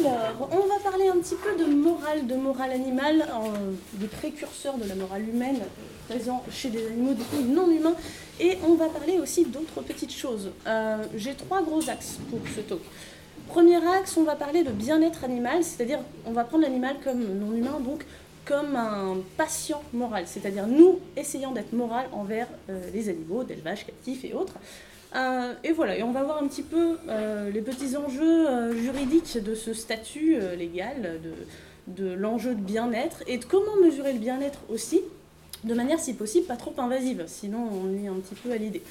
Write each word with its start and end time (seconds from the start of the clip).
Alors, 0.00 0.48
on 0.50 0.66
va 0.66 0.78
parler 0.82 1.08
un 1.08 1.18
petit 1.18 1.34
peu 1.34 1.62
de 1.62 1.70
morale, 1.70 2.26
de 2.26 2.34
morale 2.34 2.70
animale, 2.70 3.26
des 3.94 4.06
précurseurs 4.06 4.78
de 4.78 4.88
la 4.88 4.94
morale 4.94 5.28
humaine 5.28 5.58
présents 6.08 6.42
chez 6.50 6.70
des 6.70 6.86
animaux 6.86 7.12
du 7.12 7.44
non 7.44 7.70
humains, 7.70 7.94
et 8.40 8.56
on 8.66 8.74
va 8.74 8.88
parler 8.88 9.18
aussi 9.18 9.44
d'autres 9.44 9.82
petites 9.82 10.12
choses. 10.12 10.50
Euh, 10.66 11.04
j'ai 11.16 11.34
trois 11.34 11.62
gros 11.62 11.88
axes 11.90 12.18
pour 12.30 12.40
ce 12.54 12.62
talk. 12.62 12.80
Premier 13.48 13.76
axe, 13.76 14.16
on 14.16 14.22
va 14.22 14.36
parler 14.36 14.64
de 14.64 14.70
bien-être 14.70 15.22
animal, 15.24 15.62
c'est-à-dire 15.62 15.98
on 16.24 16.32
va 16.32 16.44
prendre 16.44 16.64
l'animal 16.64 16.96
comme 17.04 17.22
non 17.22 17.54
humain, 17.54 17.78
donc 17.80 18.06
comme 18.46 18.76
un 18.76 19.18
patient 19.36 19.82
moral, 19.92 20.24
c'est-à-dire 20.26 20.66
nous 20.66 20.98
essayant 21.16 21.52
d'être 21.52 21.74
moral 21.74 22.06
envers 22.12 22.48
euh, 22.70 22.90
les 22.94 23.10
animaux 23.10 23.44
d'élevage 23.44 23.84
captif 23.84 24.24
et 24.24 24.32
autres. 24.32 24.54
Euh, 25.14 25.52
et 25.64 25.72
voilà, 25.72 25.96
et 25.96 26.02
on 26.02 26.12
va 26.12 26.22
voir 26.22 26.42
un 26.42 26.46
petit 26.46 26.62
peu 26.62 26.96
euh, 27.08 27.50
les 27.50 27.62
petits 27.62 27.96
enjeux 27.96 28.72
juridiques 28.76 29.38
de 29.42 29.54
ce 29.54 29.74
statut 29.74 30.36
légal, 30.56 31.20
de, 31.22 32.02
de 32.02 32.12
l'enjeu 32.12 32.54
de 32.54 32.60
bien-être 32.60 33.22
et 33.26 33.38
de 33.38 33.44
comment 33.44 33.76
mesurer 33.82 34.12
le 34.12 34.20
bien-être 34.20 34.60
aussi, 34.68 35.00
de 35.64 35.74
manière 35.74 35.98
si 35.98 36.14
possible 36.14 36.46
pas 36.46 36.56
trop 36.56 36.72
invasive, 36.78 37.24
sinon 37.26 37.68
on 37.70 37.84
nuit 37.84 38.08
un 38.08 38.14
petit 38.14 38.34
peu 38.34 38.50
à 38.52 38.56
l'idée. 38.56 38.82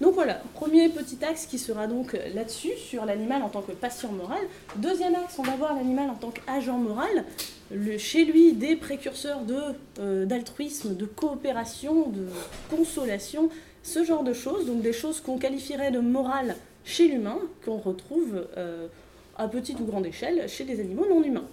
Donc 0.00 0.14
voilà, 0.14 0.42
premier 0.54 0.88
petit 0.88 1.18
axe 1.24 1.46
qui 1.46 1.58
sera 1.58 1.86
donc 1.86 2.16
là-dessus, 2.34 2.76
sur 2.76 3.04
l'animal 3.04 3.42
en 3.42 3.48
tant 3.48 3.62
que 3.62 3.72
patient 3.72 4.12
moral. 4.12 4.40
Deuxième 4.76 5.14
axe, 5.14 5.38
on 5.38 5.42
va 5.42 5.56
voir 5.56 5.74
l'animal 5.74 6.10
en 6.10 6.14
tant 6.14 6.30
qu'agent 6.30 6.78
moral. 6.78 7.24
Le, 7.70 7.98
chez 7.98 8.24
lui, 8.24 8.52
des 8.52 8.76
précurseurs 8.76 9.42
de, 9.42 10.24
d'altruisme, 10.24 10.96
de 10.96 11.04
coopération, 11.04 12.08
de 12.08 12.26
consolation, 12.74 13.48
ce 13.82 14.04
genre 14.04 14.24
de 14.24 14.32
choses, 14.32 14.66
donc 14.66 14.82
des 14.82 14.92
choses 14.92 15.20
qu'on 15.20 15.38
qualifierait 15.38 15.90
de 15.90 16.00
morale 16.00 16.56
chez 16.84 17.08
l'humain, 17.08 17.38
qu'on 17.64 17.78
retrouve 17.78 18.46
euh, 18.56 18.86
à 19.36 19.48
petite 19.48 19.80
ou 19.80 19.84
grande 19.84 20.06
échelle 20.06 20.48
chez 20.48 20.64
les 20.64 20.80
animaux 20.80 21.06
non 21.08 21.22
humains. 21.22 21.46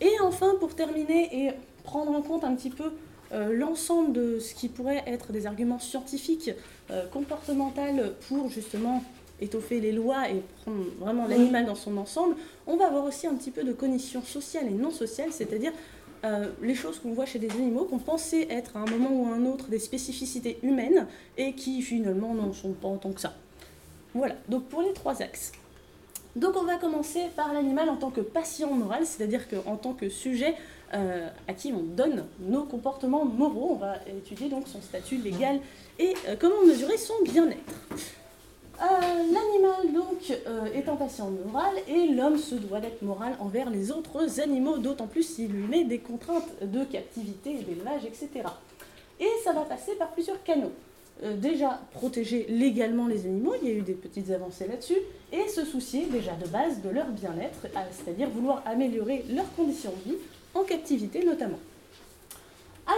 Et 0.00 0.12
enfin, 0.20 0.54
pour 0.58 0.74
terminer 0.74 1.46
et 1.46 1.50
prendre 1.84 2.12
en 2.12 2.22
compte 2.22 2.44
un 2.44 2.54
petit 2.54 2.70
peu 2.70 2.92
euh, 3.32 3.52
l'ensemble 3.56 4.12
de 4.12 4.38
ce 4.38 4.54
qui 4.54 4.68
pourrait 4.68 5.02
être 5.06 5.32
des 5.32 5.46
arguments 5.46 5.78
scientifiques, 5.78 6.50
euh, 6.90 7.06
comportementaux 7.06 7.80
pour 8.28 8.50
justement 8.50 9.02
étoffer 9.40 9.80
les 9.80 9.92
lois 9.92 10.28
et 10.30 10.42
prendre 10.62 10.84
vraiment 11.00 11.26
l'animal 11.26 11.66
dans 11.66 11.74
son 11.74 11.96
ensemble, 11.96 12.36
on 12.66 12.76
va 12.76 12.86
avoir 12.86 13.04
aussi 13.04 13.26
un 13.26 13.34
petit 13.34 13.50
peu 13.50 13.64
de 13.64 13.72
cognition 13.72 14.22
sociale 14.22 14.66
et 14.68 14.70
non 14.70 14.90
sociale, 14.90 15.32
c'est-à-dire 15.32 15.72
euh, 16.24 16.50
les 16.60 16.74
choses 16.74 16.98
qu'on 17.00 17.12
voit 17.12 17.26
chez 17.26 17.38
des 17.38 17.50
animaux 17.50 17.84
qu'on 17.84 17.98
pensait 17.98 18.46
être 18.50 18.76
à 18.76 18.80
un 18.80 18.86
moment 18.86 19.10
ou 19.10 19.26
à 19.26 19.34
un 19.34 19.44
autre 19.46 19.68
des 19.68 19.78
spécificités 19.78 20.58
humaines 20.62 21.06
et 21.36 21.54
qui 21.54 21.82
finalement 21.82 22.34
n'en 22.34 22.52
sont 22.52 22.72
pas 22.72 22.88
autant 22.88 23.12
que 23.12 23.20
ça. 23.20 23.34
Voilà, 24.14 24.34
donc 24.48 24.64
pour 24.64 24.82
les 24.82 24.92
trois 24.92 25.20
axes. 25.22 25.52
Donc 26.36 26.56
on 26.56 26.64
va 26.64 26.76
commencer 26.76 27.24
par 27.36 27.52
l'animal 27.52 27.88
en 27.88 27.96
tant 27.96 28.10
que 28.10 28.20
patient 28.20 28.72
moral, 28.72 29.04
c'est-à-dire 29.04 29.48
qu'en 29.48 29.76
tant 29.76 29.92
que 29.92 30.08
sujet 30.08 30.54
euh, 30.94 31.28
à 31.48 31.54
qui 31.54 31.72
on 31.72 31.82
donne 31.82 32.24
nos 32.40 32.64
comportements 32.64 33.24
moraux, 33.24 33.72
on 33.72 33.76
va 33.76 33.96
étudier 34.06 34.48
donc 34.48 34.68
son 34.68 34.80
statut 34.80 35.16
légal 35.16 35.60
et 35.98 36.14
euh, 36.28 36.36
comment 36.38 36.64
mesurer 36.66 36.96
son 36.96 37.14
bien-être. 37.24 37.74
L'animal 38.80 39.92
donc 39.94 40.30
est 40.74 40.88
un 40.88 40.96
patient 40.96 41.30
moral 41.30 41.74
et 41.88 42.08
l'homme 42.08 42.38
se 42.38 42.54
doit 42.54 42.80
d'être 42.80 43.02
moral 43.02 43.36
envers 43.38 43.70
les 43.70 43.90
autres 43.92 44.40
animaux, 44.40 44.78
d'autant 44.78 45.06
plus 45.06 45.22
s'il 45.22 45.52
lui 45.52 45.66
met 45.68 45.84
des 45.84 45.98
contraintes 45.98 46.50
de 46.62 46.84
captivité, 46.84 47.54
d'élevage, 47.58 48.04
etc. 48.04 48.48
Et 49.20 49.28
ça 49.44 49.52
va 49.52 49.62
passer 49.62 49.94
par 49.94 50.08
plusieurs 50.10 50.42
canaux. 50.42 50.72
Euh, 51.24 51.36
déjà 51.36 51.78
protéger 51.92 52.46
légalement 52.48 53.06
les 53.06 53.26
animaux, 53.26 53.54
il 53.62 53.68
y 53.68 53.70
a 53.70 53.74
eu 53.74 53.82
des 53.82 53.92
petites 53.92 54.30
avancées 54.30 54.66
là-dessus, 54.66 54.98
et 55.30 55.46
se 55.48 55.64
soucier 55.64 56.06
déjà 56.06 56.32
de 56.32 56.48
base 56.48 56.80
de 56.82 56.88
leur 56.88 57.06
bien-être, 57.06 57.66
euh, 57.66 57.78
c'est-à-dire 57.92 58.28
vouloir 58.28 58.62
améliorer 58.66 59.24
leurs 59.30 59.52
conditions 59.54 59.92
de 60.04 60.10
vie, 60.10 60.18
en 60.54 60.64
captivité 60.64 61.24
notamment. 61.24 61.60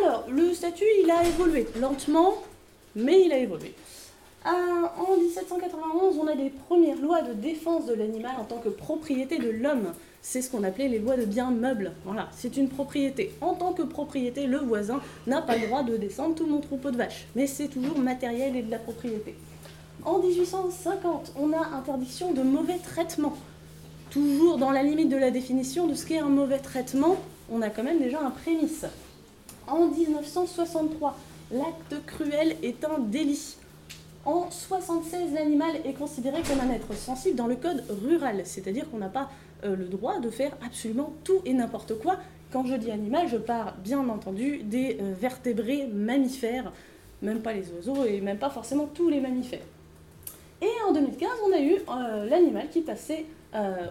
Alors, 0.01 0.25
le 0.31 0.55
statut, 0.55 0.85
il 1.03 1.11
a 1.11 1.27
évolué 1.27 1.67
lentement, 1.79 2.35
mais 2.97 3.27
il 3.27 3.33
a 3.33 3.39
évolué. 3.39 3.75
Euh, 4.47 4.51
en 4.51 5.17
1791, 5.17 6.19
on 6.19 6.27
a 6.27 6.35
les 6.35 6.51
premières 6.51 7.01
lois 7.01 7.23
de 7.23 7.33
défense 7.33 7.87
de 7.87 7.95
l'animal 7.95 8.33
en 8.39 8.45
tant 8.45 8.59
que 8.59 8.69
propriété 8.69 9.39
de 9.39 9.49
l'homme. 9.49 9.93
C'est 10.21 10.43
ce 10.43 10.51
qu'on 10.51 10.65
appelait 10.65 10.89
les 10.89 10.99
lois 10.99 11.17
de 11.17 11.25
biens 11.25 11.51
meubles. 11.51 11.93
Voilà, 12.05 12.29
c'est 12.33 12.59
une 12.59 12.69
propriété. 12.69 13.33
En 13.41 13.55
tant 13.55 13.73
que 13.73 13.83
propriété, 13.83 14.47
le 14.47 14.59
voisin 14.59 15.01
n'a 15.27 15.41
pas 15.41 15.57
le 15.57 15.67
droit 15.67 15.83
de 15.83 15.97
descendre 15.97 16.35
tout 16.35 16.47
mon 16.47 16.61
troupeau 16.61 16.91
de 16.91 16.97
vaches. 16.99 17.27
Mais 17.35 17.47
c'est 17.47 17.69
toujours 17.69 17.99
matériel 17.99 18.55
et 18.55 18.63
de 18.63 18.71
la 18.71 18.79
propriété. 18.79 19.35
En 20.05 20.19
1850, 20.19 21.33
on 21.41 21.53
a 21.55 21.77
interdiction 21.77 22.33
de 22.33 22.43
mauvais 22.43 22.79
traitement. 22.79 23.35
Toujours 24.11 24.59
dans 24.59 24.71
la 24.71 24.83
limite 24.83 25.09
de 25.09 25.17
la 25.17 25.31
définition 25.31 25.87
de 25.87 25.95
ce 25.95 26.05
qu'est 26.05 26.19
un 26.19 26.29
mauvais 26.29 26.59
traitement, 26.59 27.17
on 27.51 27.63
a 27.63 27.71
quand 27.71 27.83
même 27.83 27.99
déjà 27.99 28.21
un 28.21 28.31
prémisse. 28.31 28.85
En 29.67 29.87
1963, 29.87 31.17
l'acte 31.51 32.05
cruel 32.07 32.57
est 32.63 32.85
un 32.85 32.99
délit. 32.99 33.57
En 34.27 34.51
76, 34.51 35.35
l'animal 35.35 35.77
est 35.85 35.93
considéré 35.93 36.41
comme 36.43 36.59
un 36.61 36.73
être 36.73 36.95
sensible 36.95 37.37
dans 37.37 37.47
le 37.47 37.57
code 37.57 37.85
rural, 38.03 38.41
c'est-à-dire 38.45 38.91
qu'on 38.91 38.97
n'a 38.97 39.11
pas 39.11 39.29
euh, 39.65 39.77
le 39.77 39.85
droit 39.85 40.19
de 40.19 40.31
faire 40.31 40.57
absolument 40.65 41.13
tout 41.25 41.43
et 41.45 41.53
n'importe 41.53 41.99
quoi. 41.99 42.17
Quand 42.51 42.65
je 42.65 42.75
dis 42.75 42.91
animal, 42.91 43.29
je 43.29 43.37
parle 43.37 43.75
bien 43.85 44.09
entendu 44.09 44.63
des 44.63 44.97
euh, 44.99 45.13
vertébrés 45.21 45.89
mammifères, 45.93 46.73
même 47.21 47.41
pas 47.41 47.53
les 47.53 47.71
oiseaux 47.73 48.07
et 48.07 48.23
même 48.23 48.39
pas 48.39 48.49
forcément 48.49 48.87
tous 48.87 49.11
les 49.11 49.21
mammifères. 49.21 49.67
Et 50.63 50.71
en 50.89 50.93
2015, 50.93 51.29
on 51.47 51.53
a 51.53 51.61
eu 51.61 51.75
euh, 51.75 52.29
l'animal 52.29 52.69
qui 52.71 52.81
passait 52.81 53.27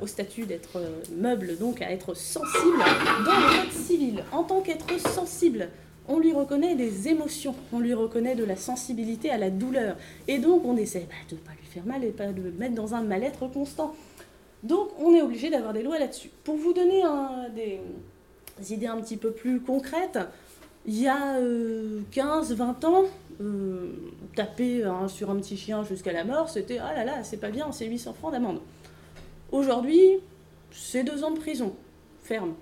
au 0.01 0.07
statut 0.07 0.45
d'être 0.45 0.77
meuble, 1.15 1.57
donc 1.57 1.81
à 1.81 1.89
être 1.89 2.13
sensible 2.15 2.79
dans 3.25 3.31
le 3.31 3.61
code 3.61 3.71
civil. 3.71 4.25
En 4.33 4.43
tant 4.43 4.59
qu'être 4.59 4.99
sensible, 4.99 5.69
on 6.07 6.19
lui 6.19 6.33
reconnaît 6.33 6.75
des 6.75 7.07
émotions, 7.07 7.55
on 7.71 7.79
lui 7.79 7.93
reconnaît 7.93 8.35
de 8.35 8.43
la 8.43 8.55
sensibilité 8.55 9.29
à 9.29 9.37
la 9.37 9.49
douleur. 9.49 9.95
Et 10.27 10.37
donc 10.37 10.65
on 10.65 10.75
essaie 10.75 11.07
bah, 11.09 11.15
de 11.29 11.35
ne 11.35 11.39
pas 11.39 11.51
lui 11.51 11.67
faire 11.67 11.85
mal 11.85 12.03
et 12.03 12.11
pas 12.11 12.27
de 12.27 12.41
le 12.41 12.51
mettre 12.51 12.75
dans 12.75 12.93
un 12.93 13.01
mal-être 13.01 13.47
constant. 13.47 13.95
Donc 14.63 14.89
on 14.99 15.13
est 15.13 15.21
obligé 15.21 15.49
d'avoir 15.49 15.73
des 15.73 15.83
lois 15.83 15.99
là-dessus. 15.99 16.29
Pour 16.43 16.55
vous 16.55 16.73
donner 16.73 17.03
des, 17.55 18.73
idées 18.73 18.87
un 18.87 18.99
petit 19.01 19.17
peu 19.17 19.31
plus 19.31 19.59
concrètes, 19.61 20.19
il 20.85 20.99
y 20.99 21.07
a 21.07 21.39
15-20 21.39 21.41
euh, 21.41 22.87
ans, 22.87 23.05
euh, 23.41 23.91
taper 24.35 24.83
hein, 24.83 25.07
sur 25.07 25.29
un 25.29 25.35
petit 25.37 25.55
chien 25.55 25.83
jusqu'à 25.83 26.11
la 26.11 26.25
mort, 26.25 26.49
c'était 26.49 26.79
ah 26.79 26.93
là 26.93 27.05
là, 27.05 27.23
c'est 27.23 27.37
pas 27.37 27.49
bien, 27.49 27.71
c'est 27.71 27.85
800 27.85 28.13
francs 28.13 28.31
d'amende. 28.31 28.59
Aujourd'hui, 29.51 30.19
c'est 30.71 31.03
deux 31.03 31.23
ans 31.23 31.31
de 31.31 31.39
prison, 31.39 31.73
ferme. 32.21 32.53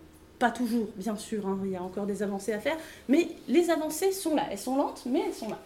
Pas 0.41 0.49
toujours, 0.49 0.87
bien 0.95 1.15
sûr, 1.15 1.45
hein, 1.45 1.59
il 1.63 1.69
y 1.69 1.75
a 1.75 1.83
encore 1.83 2.07
des 2.07 2.23
avancées 2.23 2.51
à 2.51 2.59
faire, 2.59 2.75
mais 3.07 3.27
les 3.47 3.69
avancées 3.69 4.11
sont 4.11 4.33
là. 4.33 4.45
Elles 4.49 4.57
sont 4.57 4.75
lentes, 4.75 5.03
mais 5.05 5.21
elles 5.27 5.35
sont 5.35 5.49
là. 5.49 5.59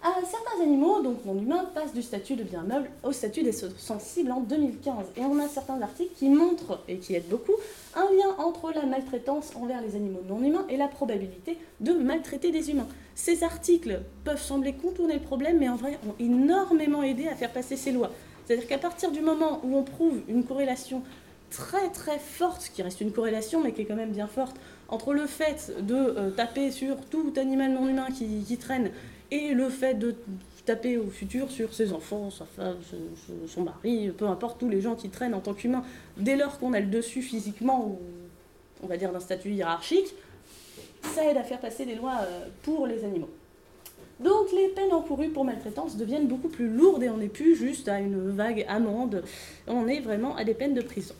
certains 0.00 0.62
animaux, 0.62 1.02
donc 1.02 1.24
non 1.24 1.36
humains, 1.36 1.64
passent 1.74 1.92
du 1.92 2.02
statut 2.02 2.36
de 2.36 2.44
bien 2.44 2.62
meuble 2.62 2.88
au 3.02 3.10
statut 3.10 3.42
des 3.42 3.50
sensibles 3.50 4.30
en 4.30 4.42
2015. 4.42 5.06
Et 5.16 5.22
on 5.22 5.40
a 5.40 5.48
certains 5.48 5.82
articles 5.82 6.14
qui 6.14 6.28
montrent, 6.28 6.78
et 6.86 6.98
qui 6.98 7.16
aident 7.16 7.28
beaucoup, 7.28 7.56
un 7.96 8.04
lien 8.04 8.32
entre 8.38 8.70
la 8.72 8.86
maltraitance 8.86 9.50
envers 9.56 9.82
les 9.82 9.96
animaux 9.96 10.22
non 10.28 10.40
humains 10.40 10.64
et 10.68 10.76
la 10.76 10.86
probabilité 10.86 11.58
de 11.80 11.94
maltraiter 11.94 12.52
des 12.52 12.70
humains. 12.70 12.86
Ces 13.16 13.42
articles 13.42 14.02
peuvent 14.22 14.40
sembler 14.40 14.74
contourner 14.74 15.14
le 15.14 15.20
problème, 15.20 15.58
mais 15.58 15.68
en 15.68 15.74
vrai 15.74 15.98
ont 16.08 16.14
énormément 16.22 17.02
aidé 17.02 17.26
à 17.26 17.34
faire 17.34 17.52
passer 17.52 17.76
ces 17.76 17.90
lois. 17.90 18.12
C'est-à-dire 18.46 18.68
qu'à 18.68 18.78
partir 18.78 19.10
du 19.10 19.20
moment 19.20 19.60
où 19.64 19.76
on 19.76 19.82
prouve 19.82 20.20
une 20.28 20.44
corrélation 20.44 21.02
très 21.50 21.90
très 21.90 22.18
forte, 22.18 22.70
qui 22.74 22.82
reste 22.82 23.00
une 23.00 23.12
corrélation 23.12 23.62
mais 23.62 23.72
qui 23.72 23.82
est 23.82 23.84
quand 23.84 23.96
même 23.96 24.12
bien 24.12 24.26
forte, 24.26 24.56
entre 24.88 25.12
le 25.12 25.26
fait 25.26 25.72
de 25.80 25.94
euh, 25.94 26.30
taper 26.30 26.70
sur 26.70 26.96
tout 27.06 27.32
animal 27.36 27.72
non 27.72 27.88
humain 27.88 28.08
qui, 28.10 28.56
traîne 28.56 28.90
et 29.30 29.52
le 29.52 29.68
fait 29.68 29.94
de 29.94 30.14
taper 30.64 30.98
au 30.98 31.08
futur 31.08 31.50
sur 31.50 31.72
ses 31.72 31.92
enfants, 31.92 32.30
sa 32.30 32.44
femme, 32.44 32.76
son, 33.46 33.62
mari, 33.62 34.10
peu 34.16 34.26
importe, 34.26 34.58
tous 34.58 34.68
les 34.68 34.80
gens 34.80 34.94
qui 34.94 35.08
traînent 35.08 35.34
en 35.34 35.40
tant 35.40 35.54
qu'humains, 35.54 35.84
dès 36.16 36.36
lors 36.36 36.58
qu'on 36.58 36.72
a 36.72 36.80
le 36.80 36.86
dessus 36.86 37.22
physiquement, 37.22 37.86
ou 37.86 37.98
on 38.82 38.86
va 38.86 38.96
dire 38.96 39.12
d'un 39.12 39.20
statut 39.20 39.50
hiérarchique, 39.50 40.14
ça 41.02 41.24
aide 41.24 41.36
à 41.36 41.42
faire 41.42 41.60
passer 41.60 41.84
des 41.84 41.94
lois 41.94 42.16
euh, 42.22 42.46
pour 42.62 42.86
les 42.86 43.04
animaux. 43.04 43.30
Donc 44.20 44.50
les 44.52 44.68
peines 44.68 44.92
encourues 44.92 45.28
pour 45.28 45.44
maltraitance 45.44 45.96
deviennent 45.96 46.26
beaucoup 46.26 46.48
plus 46.48 46.68
lourdes 46.68 47.02
et 47.02 47.08
on 47.08 47.18
n'est 47.18 47.28
plus 47.28 47.54
juste 47.54 47.88
à 47.88 48.00
une 48.00 48.30
vague 48.30 48.64
amende, 48.68 49.22
on 49.68 49.86
est 49.86 50.00
vraiment 50.00 50.34
à 50.36 50.44
des 50.44 50.54
peines 50.54 50.74
de 50.74 50.82
prison. 50.82 51.14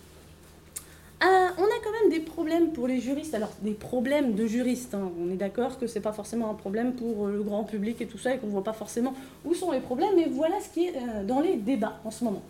Euh, 1.20 1.48
on 1.58 1.64
a 1.64 1.78
quand 1.82 1.90
même 2.02 2.10
des 2.10 2.20
problèmes 2.20 2.72
pour 2.72 2.86
les 2.86 3.00
juristes. 3.00 3.34
Alors, 3.34 3.50
des 3.62 3.72
problèmes 3.72 4.34
de 4.34 4.46
juristes. 4.46 4.94
Hein. 4.94 5.10
On 5.20 5.30
est 5.30 5.36
d'accord 5.36 5.78
que 5.78 5.86
ce 5.86 5.96
n'est 5.96 6.00
pas 6.00 6.12
forcément 6.12 6.50
un 6.50 6.54
problème 6.54 6.92
pour 6.92 7.26
euh, 7.26 7.32
le 7.32 7.42
grand 7.42 7.64
public 7.64 8.00
et 8.00 8.06
tout 8.06 8.18
ça, 8.18 8.34
et 8.34 8.38
qu'on 8.38 8.46
ne 8.46 8.52
voit 8.52 8.64
pas 8.64 8.72
forcément 8.72 9.14
où 9.44 9.54
sont 9.54 9.72
les 9.72 9.80
problèmes. 9.80 10.14
Mais 10.16 10.26
voilà 10.30 10.60
ce 10.60 10.72
qui 10.72 10.86
est 10.86 10.94
euh, 10.96 11.24
dans 11.24 11.40
les 11.40 11.56
débats 11.56 12.00
en 12.04 12.10
ce 12.12 12.22
moment. 12.22 12.42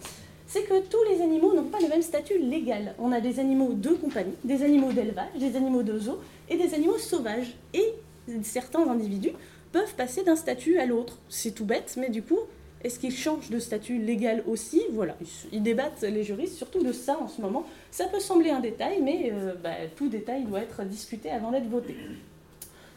C'est 0.46 0.64
que 0.64 0.80
tous 0.80 1.02
les 1.10 1.22
animaux 1.22 1.54
n'ont 1.54 1.64
pas 1.64 1.80
le 1.80 1.88
même 1.88 2.02
statut 2.02 2.38
légal. 2.38 2.94
On 2.98 3.12
a 3.12 3.20
des 3.20 3.38
animaux 3.38 3.72
de 3.72 3.90
compagnie, 3.90 4.34
des 4.44 4.62
animaux 4.62 4.92
d'élevage, 4.92 5.28
des 5.38 5.56
animaux 5.56 5.82
de 5.82 5.98
zoo 5.98 6.18
et 6.48 6.56
des 6.56 6.74
animaux 6.74 6.98
sauvages. 6.98 7.54
Et 7.74 7.94
certains 8.42 8.86
individus 8.88 9.32
peuvent 9.72 9.94
passer 9.94 10.24
d'un 10.24 10.36
statut 10.36 10.78
à 10.78 10.86
l'autre. 10.86 11.18
C'est 11.28 11.54
tout 11.54 11.66
bête, 11.66 11.96
mais 11.98 12.08
du 12.08 12.22
coup, 12.22 12.38
Est-ce 12.84 13.00
qu'il 13.00 13.14
change 13.14 13.50
de 13.50 13.58
statut 13.58 13.98
légal 13.98 14.44
aussi 14.46 14.82
Voilà, 14.92 15.16
ils 15.52 15.62
débattent 15.62 16.02
les 16.02 16.22
juristes 16.22 16.56
surtout 16.56 16.82
de 16.82 16.92
ça 16.92 17.18
en 17.20 17.26
ce 17.26 17.40
moment. 17.40 17.66
Ça 17.90 18.06
peut 18.06 18.20
sembler 18.20 18.50
un 18.50 18.60
détail, 18.60 19.00
mais 19.02 19.32
euh, 19.32 19.54
bah, 19.54 19.70
tout 19.96 20.08
détail 20.08 20.44
doit 20.44 20.60
être 20.60 20.84
discuté 20.84 21.30
avant 21.30 21.50
d'être 21.50 21.68
voté. 21.68 21.96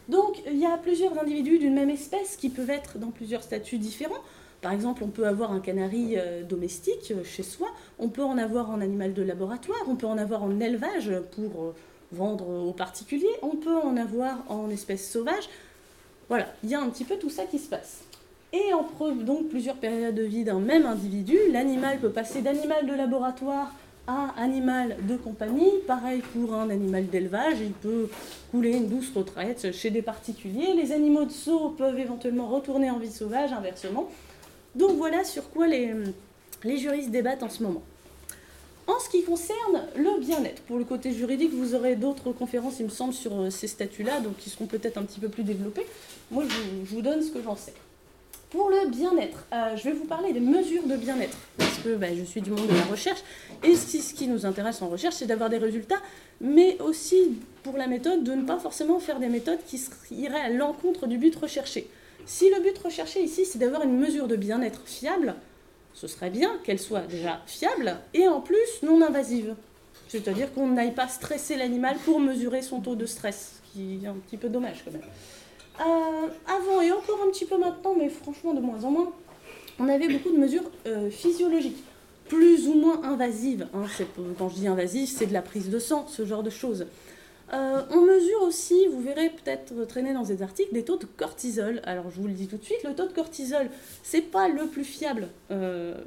Donc 0.08 0.40
il 0.46 0.58
y 0.58 0.66
a 0.66 0.76
plusieurs 0.76 1.20
individus 1.20 1.58
d'une 1.58 1.74
même 1.74 1.90
espèce 1.90 2.36
qui 2.36 2.48
peuvent 2.48 2.70
être 2.70 2.98
dans 2.98 3.10
plusieurs 3.10 3.42
statuts 3.42 3.78
différents. 3.78 4.22
Par 4.60 4.72
exemple, 4.72 5.02
on 5.02 5.08
peut 5.08 5.26
avoir 5.26 5.50
un 5.50 5.58
canari 5.58 6.14
euh, 6.16 6.44
domestique 6.44 7.10
euh, 7.10 7.24
chez 7.24 7.42
soi, 7.42 7.68
on 7.98 8.08
peut 8.08 8.22
en 8.22 8.38
avoir 8.38 8.70
en 8.70 8.80
animal 8.80 9.14
de 9.14 9.22
laboratoire, 9.22 9.82
on 9.88 9.96
peut 9.96 10.06
en 10.06 10.18
avoir 10.18 10.44
en 10.44 10.60
élevage 10.60 11.10
pour 11.32 11.74
vendre 12.12 12.48
aux 12.48 12.72
particuliers, 12.72 13.34
on 13.42 13.56
peut 13.56 13.76
en 13.76 13.96
avoir 13.96 14.44
en 14.48 14.70
espèce 14.70 15.10
sauvage. 15.10 15.48
Voilà, 16.28 16.46
il 16.62 16.70
y 16.70 16.74
a 16.76 16.80
un 16.80 16.88
petit 16.88 17.04
peu 17.04 17.16
tout 17.16 17.30
ça 17.30 17.46
qui 17.46 17.58
se 17.58 17.68
passe. 17.68 18.04
Et 18.52 18.74
en 18.74 18.84
preuve 18.84 19.24
donc 19.24 19.48
plusieurs 19.48 19.76
périodes 19.76 20.14
de 20.14 20.22
vie 20.22 20.44
d'un 20.44 20.60
même 20.60 20.84
individu, 20.84 21.38
l'animal 21.50 21.98
peut 22.00 22.10
passer 22.10 22.42
d'animal 22.42 22.86
de 22.86 22.92
laboratoire 22.92 23.72
à 24.06 24.34
animal 24.36 24.96
de 25.08 25.16
compagnie. 25.16 25.70
Pareil 25.86 26.22
pour 26.34 26.54
un 26.54 26.68
animal 26.68 27.06
d'élevage, 27.06 27.56
il 27.62 27.72
peut 27.72 28.08
couler 28.50 28.72
une 28.72 28.88
douce 28.88 29.10
retraite 29.14 29.72
chez 29.72 29.90
des 29.90 30.02
particuliers. 30.02 30.74
Les 30.74 30.92
animaux 30.92 31.24
de 31.24 31.30
saut 31.30 31.70
peuvent 31.70 31.98
éventuellement 31.98 32.46
retourner 32.48 32.90
en 32.90 32.98
vie 32.98 33.10
sauvage, 33.10 33.52
inversement. 33.52 34.10
Donc 34.74 34.96
voilà 34.96 35.24
sur 35.24 35.48
quoi 35.50 35.66
les, 35.66 35.94
les 36.64 36.76
juristes 36.76 37.10
débattent 37.10 37.42
en 37.42 37.50
ce 37.50 37.62
moment. 37.62 37.82
En 38.86 38.98
ce 38.98 39.08
qui 39.08 39.22
concerne 39.22 39.86
le 39.96 40.20
bien-être, 40.20 40.60
pour 40.62 40.76
le 40.76 40.84
côté 40.84 41.12
juridique, 41.12 41.54
vous 41.54 41.74
aurez 41.74 41.94
d'autres 41.94 42.32
conférences, 42.32 42.80
il 42.80 42.86
me 42.86 42.90
semble, 42.90 43.14
sur 43.14 43.32
euh, 43.40 43.48
ces 43.50 43.68
statuts-là, 43.68 44.20
donc 44.20 44.36
qui 44.38 44.50
seront 44.50 44.66
peut-être 44.66 44.98
un 44.98 45.04
petit 45.04 45.20
peu 45.20 45.28
plus 45.28 45.44
développées. 45.44 45.86
Moi, 46.32 46.44
je 46.44 46.94
vous 46.94 47.00
donne 47.00 47.22
ce 47.22 47.30
que 47.30 47.40
j'en 47.40 47.54
sais. 47.54 47.74
Pour 48.52 48.68
le 48.68 48.90
bien-être, 48.90 49.46
euh, 49.54 49.74
je 49.76 49.84
vais 49.84 49.92
vous 49.92 50.04
parler 50.04 50.34
des 50.34 50.40
mesures 50.40 50.86
de 50.86 50.96
bien-être, 50.96 51.38
parce 51.56 51.78
que 51.78 51.96
bah, 51.96 52.14
je 52.14 52.22
suis 52.22 52.42
du 52.42 52.50
monde 52.50 52.66
de 52.66 52.74
la 52.74 52.84
recherche, 52.84 53.20
et 53.64 53.74
ce 53.74 54.12
qui 54.12 54.28
nous 54.28 54.44
intéresse 54.44 54.82
en 54.82 54.88
recherche, 54.88 55.14
c'est 55.14 55.26
d'avoir 55.26 55.48
des 55.48 55.56
résultats, 55.56 56.02
mais 56.42 56.78
aussi 56.82 57.38
pour 57.62 57.78
la 57.78 57.86
méthode, 57.86 58.24
de 58.24 58.32
ne 58.32 58.44
pas 58.44 58.58
forcément 58.58 59.00
faire 59.00 59.20
des 59.20 59.30
méthodes 59.30 59.60
qui 59.66 59.80
iraient 60.10 60.42
à 60.42 60.50
l'encontre 60.50 61.06
du 61.06 61.16
but 61.16 61.34
recherché. 61.34 61.88
Si 62.26 62.50
le 62.50 62.60
but 62.60 62.76
recherché 62.76 63.22
ici, 63.22 63.46
c'est 63.46 63.58
d'avoir 63.58 63.84
une 63.84 63.98
mesure 63.98 64.28
de 64.28 64.36
bien-être 64.36 64.82
fiable, 64.84 65.34
ce 65.94 66.06
serait 66.06 66.28
bien 66.28 66.58
qu'elle 66.62 66.78
soit 66.78 67.06
déjà 67.06 67.40
fiable, 67.46 67.96
et 68.12 68.28
en 68.28 68.42
plus 68.42 68.82
non 68.82 69.00
invasive. 69.00 69.54
C'est-à-dire 70.08 70.52
qu'on 70.52 70.68
n'aille 70.68 70.92
pas 70.92 71.08
stresser 71.08 71.56
l'animal 71.56 71.96
pour 72.04 72.20
mesurer 72.20 72.60
son 72.60 72.80
taux 72.80 72.96
de 72.96 73.06
stress, 73.06 73.62
ce 73.64 73.72
qui 73.72 74.04
est 74.04 74.08
un 74.08 74.16
petit 74.26 74.36
peu 74.36 74.50
dommage 74.50 74.82
quand 74.84 74.92
même. 74.92 75.00
Euh, 75.80 76.28
avant 76.46 76.80
et 76.82 76.92
encore 76.92 77.20
un 77.26 77.30
petit 77.30 77.46
peu 77.46 77.58
maintenant, 77.58 77.94
mais 77.98 78.08
franchement 78.08 78.54
de 78.54 78.60
moins 78.60 78.84
en 78.84 78.90
moins, 78.90 79.12
on 79.78 79.88
avait 79.88 80.08
beaucoup 80.08 80.30
de 80.30 80.38
mesures 80.38 80.70
euh, 80.86 81.10
physiologiques, 81.10 81.82
plus 82.28 82.68
ou 82.68 82.74
moins 82.74 83.02
invasives. 83.02 83.66
Hein. 83.74 83.84
quand 84.38 84.48
je 84.50 84.54
dis 84.56 84.68
invasive, 84.68 85.08
c'est 85.08 85.26
de 85.26 85.32
la 85.32 85.42
prise 85.42 85.70
de 85.70 85.78
sang, 85.78 86.06
ce 86.08 86.26
genre 86.26 86.42
de 86.42 86.50
choses. 86.50 86.86
Euh, 87.54 87.82
on 87.90 88.02
mesure 88.02 88.42
aussi, 88.42 88.86
vous 88.86 89.00
verrez 89.00 89.30
peut-être 89.30 89.84
traîner 89.86 90.14
dans 90.14 90.22
des 90.22 90.42
articles, 90.42 90.72
des 90.72 90.84
taux 90.84 90.96
de 90.96 91.04
cortisol. 91.04 91.80
Alors 91.84 92.10
je 92.10 92.20
vous 92.20 92.28
le 92.28 92.34
dis 92.34 92.48
tout 92.48 92.56
de 92.58 92.64
suite, 92.64 92.82
le 92.84 92.94
taux 92.94 93.06
de 93.06 93.12
cortisol, 93.12 93.68
c'est 94.02 94.22
pas 94.22 94.48
le 94.48 94.66
plus 94.66 94.84
fiable, 94.84 95.28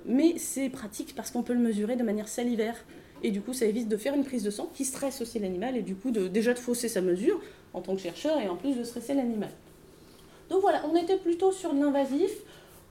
mais 0.06 0.38
c'est 0.38 0.69
pratique 0.69 1.13
parce 1.15 1.31
qu'on 1.31 1.44
peut 1.44 1.53
le 1.53 1.59
mesurer 1.59 1.95
de 1.95 2.03
manière 2.03 2.27
salivaire. 2.27 2.75
Et 3.23 3.31
du 3.31 3.41
coup, 3.41 3.53
ça 3.53 3.65
évite 3.65 3.88
de 3.88 3.97
faire 3.97 4.13
une 4.13 4.23
prise 4.23 4.44
de 4.44 4.50
sang 4.51 4.69
qui 4.73 4.85
stresse 4.85 5.21
aussi 5.21 5.39
l'animal 5.39 5.77
et 5.77 5.81
du 5.81 5.95
coup 5.95 6.12
déjà 6.12 6.53
de 6.53 6.59
fausser 6.59 6.89
sa 6.89 7.01
mesure 7.01 7.41
en 7.73 7.81
tant 7.81 7.95
que 7.95 8.01
chercheur 8.01 8.39
et 8.39 8.47
en 8.47 8.56
plus 8.56 8.75
de 8.75 8.83
stresser 8.83 9.13
l'animal. 9.13 9.50
Donc 10.50 10.62
voilà, 10.62 10.83
on 10.91 10.95
était 10.95 11.17
plutôt 11.17 11.51
sur 11.51 11.73
de 11.73 11.79
l'invasif 11.79 12.31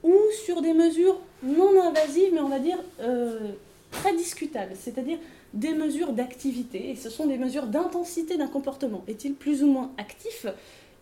ou 0.02 0.14
sur 0.44 0.60
des 0.60 0.74
mesures 0.74 1.18
non 1.42 1.80
invasives, 1.80 2.32
mais 2.32 2.40
on 2.40 2.48
va 2.48 2.58
dire 2.58 2.78
euh, 3.00 3.52
très 3.90 4.14
discutables, 4.14 4.72
c'est-à-dire 4.74 5.18
des 5.54 5.72
mesures 5.72 6.12
d'activité, 6.12 6.90
et 6.90 6.96
ce 6.96 7.08
sont 7.08 7.26
des 7.26 7.38
mesures 7.38 7.66
d'intensité 7.66 8.36
d'un 8.36 8.48
comportement. 8.48 9.04
Est-il 9.06 9.34
plus 9.34 9.62
ou 9.62 9.68
moins 9.68 9.92
actif 9.98 10.46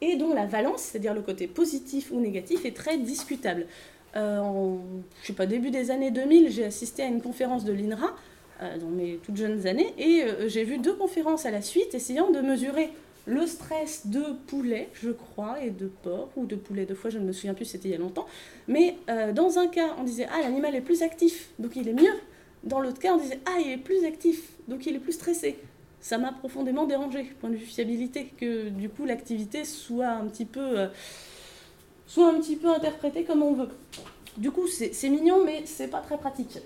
et 0.03 0.17
dont 0.17 0.35
la 0.35 0.47
valence, 0.47 0.83
c'est-à-dire 0.83 1.15
le 1.15 1.23
côté 1.23 1.47
positif 1.47 2.11
ou 2.13 2.21
négatif, 2.21 2.65
est 2.65 2.77
très 2.77 2.99
discutable? 2.99 3.67
Euh, 4.15 4.77
je 5.23 5.29
sais 5.29 5.33
pas, 5.33 5.47
début 5.47 5.71
des 5.71 5.91
années 5.91 6.11
2000, 6.11 6.51
j'ai 6.51 6.65
assisté 6.65 7.03
à 7.03 7.07
une 7.07 7.23
conférence 7.23 7.65
de 7.65 7.73
l'INRA 7.73 8.15
dans 8.79 8.89
mes 8.89 9.19
toutes 9.23 9.37
jeunes 9.37 9.67
années, 9.67 9.93
et 9.99 10.25
j'ai 10.49 10.65
vu 10.65 10.79
deux 10.79 10.95
conférences 10.95 11.47
à 11.47 11.51
la 11.51 11.63
suite 11.63 11.95
essayant 11.95 12.31
de 12.31 12.41
mesurer 12.41 12.91
le 13.27 13.47
stress 13.47 14.07
de 14.07 14.23
poulet, 14.47 14.89
je 14.95 15.11
crois, 15.11 15.63
et 15.63 15.71
de 15.71 15.87
porc, 15.87 16.31
ou 16.37 16.47
de 16.47 16.57
poulet 16.57 16.87
deux 16.87 16.95
fois, 16.95 17.11
je 17.11 17.19
ne 17.19 17.25
me 17.25 17.33
souviens 17.33 17.55
plus, 17.55 17.65
c'était 17.65 17.89
il 17.89 17.93
y 17.93 17.95
a 17.95 17.99
longtemps. 17.99 18.27
Mais 18.67 18.97
euh, 19.09 19.33
dans 19.33 19.59
un 19.59 19.69
cas, 19.69 19.95
on 19.99 20.03
disait, 20.03 20.27
ah, 20.33 20.41
l'animal 20.41 20.75
est 20.75 20.81
plus 20.81 21.03
actif, 21.03 21.51
donc 21.59 21.77
il 21.77 21.89
est 21.89 21.93
mieux. 21.93 22.15
Dans 22.65 22.81
l'autre 22.81 22.99
cas, 22.99 23.15
on 23.15 23.19
disait, 23.19 23.41
ah, 23.47 23.59
il 23.65 23.71
est 23.71 23.77
plus 23.77 24.05
actif, 24.05 24.51
donc 24.69 24.87
il 24.87 24.97
est 24.97 25.01
plus 25.01 25.13
stressé. 25.13 25.57
Ça 26.01 26.19
m'a 26.19 26.33
profondément 26.33 26.87
dérangé, 26.87 27.25
point 27.41 27.51
de 27.51 27.55
vue 27.55 27.65
fiabilité, 27.65 28.33
que 28.37 28.69
du 28.71 28.89
coup 28.89 29.05
l'activité 29.07 29.65
soit 29.65 30.09
un 30.09 30.27
petit 30.27 30.45
peu, 30.45 30.81
euh, 30.81 30.89
soit 32.07 32.29
un 32.29 32.41
petit 32.41 32.57
peu 32.57 32.69
interprétée 32.69 33.23
comme 33.23 33.43
on 33.43 33.53
veut. 33.53 33.69
Du 34.37 34.51
coup, 34.51 34.67
c'est 34.67 35.09
mignon, 35.11 35.45
mais 35.45 35.63
c'est 35.67 35.89
pas 35.89 36.01
très 36.01 36.17
pratique. 36.17 36.59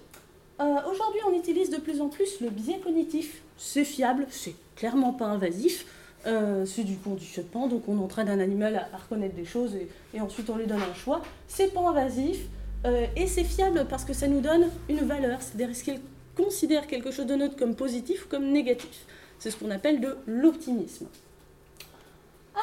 Euh, 0.58 0.76
aujourd'hui, 0.90 1.20
on 1.28 1.34
utilise 1.34 1.70
de 1.70 1.76
plus 1.76 2.00
en 2.00 2.08
plus 2.08 2.40
le 2.40 2.48
biais 2.48 2.78
cognitif. 2.78 3.42
C'est 3.58 3.84
fiable, 3.84 4.26
c'est 4.30 4.54
clairement 4.74 5.12
pas 5.12 5.26
invasif. 5.26 5.86
Euh, 6.26 6.64
c'est 6.64 6.82
du 6.82 6.96
conditionnement, 6.96 7.68
donc 7.68 7.88
on 7.88 7.98
entraîne 7.98 8.28
un 8.28 8.40
animal 8.40 8.88
à, 8.92 8.96
reconnaître 8.96 9.36
des 9.36 9.44
choses 9.44 9.76
et, 9.76 10.20
ensuite 10.20 10.50
on 10.50 10.56
lui 10.56 10.66
donne 10.66 10.82
un 10.82 10.94
choix. 10.94 11.22
C'est 11.46 11.72
pas 11.72 11.80
invasif 11.80 12.46
euh, 12.84 13.06
et 13.14 13.28
c'est 13.28 13.44
fiable 13.44 13.86
parce 13.88 14.04
que 14.04 14.12
ça 14.12 14.26
nous 14.26 14.40
donne 14.40 14.68
une 14.88 15.00
valeur, 15.00 15.40
c'est-à-dire 15.40 15.70
est-ce 15.70 15.84
qu'il 15.84 16.00
considère 16.36 16.88
quelque 16.88 17.12
chose 17.12 17.26
de 17.26 17.34
neutre 17.36 17.54
comme 17.56 17.76
positif 17.76 18.26
ou 18.26 18.28
comme 18.28 18.50
négatif? 18.50 19.06
C'est 19.38 19.52
ce 19.52 19.56
qu'on 19.56 19.70
appelle 19.70 20.00
de 20.00 20.16
l'optimisme. 20.26 21.06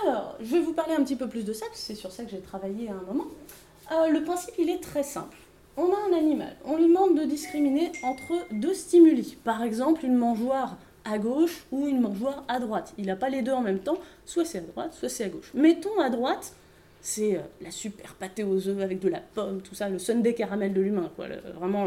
Alors, 0.03 0.35
je 0.41 0.51
vais 0.51 0.59
vous 0.59 0.73
parler 0.73 0.95
un 0.95 1.03
petit 1.03 1.15
peu 1.15 1.29
plus 1.29 1.45
de 1.45 1.53
ça, 1.53 1.67
parce 1.67 1.79
que 1.79 1.85
c'est 1.85 1.95
sur 1.95 2.11
ça 2.11 2.25
que 2.25 2.31
j'ai 2.31 2.41
travaillé 2.41 2.89
à 2.89 2.93
un 2.93 3.13
moment. 3.13 3.27
Le 3.91 4.23
principe, 4.23 4.55
il 4.57 4.69
est 4.71 4.81
très 4.81 5.03
simple. 5.03 5.37
On 5.75 5.91
a 5.91 5.97
un 6.09 6.17
animal, 6.17 6.55
on 6.65 6.77
lui 6.77 6.87
demande 6.87 7.19
de 7.19 7.23
discriminer 7.23 7.91
entre 8.03 8.45
deux 8.51 8.75
stimuli. 8.75 9.37
Par 9.43 9.63
exemple, 9.63 10.05
une 10.05 10.15
mangeoire 10.15 10.77
à 11.03 11.17
gauche 11.17 11.65
ou 11.71 11.87
une 11.87 11.99
mangeoire 11.99 12.43
à 12.47 12.59
droite. 12.59 12.93
Il 12.97 13.07
n'a 13.07 13.15
pas 13.15 13.29
les 13.29 13.41
deux 13.41 13.51
en 13.51 13.61
même 13.61 13.79
temps, 13.79 13.97
soit 14.25 14.45
c'est 14.45 14.59
à 14.59 14.61
droite, 14.61 14.93
soit 14.93 15.09
c'est 15.09 15.23
à 15.23 15.29
gauche. 15.29 15.51
Mettons 15.55 15.99
à 15.99 16.09
droite, 16.09 16.53
c'est 17.01 17.35
euh, 17.35 17.41
la 17.61 17.71
super 17.71 18.13
pâté 18.15 18.43
aux 18.43 18.67
œufs 18.67 18.81
avec 18.81 18.99
de 18.99 19.09
la 19.09 19.19
pomme, 19.19 19.61
tout 19.61 19.75
ça, 19.75 19.89
le 19.89 19.99
sundae 19.99 20.33
caramel 20.33 20.73
de 20.73 20.81
l'humain, 20.81 21.11
vraiment 21.57 21.85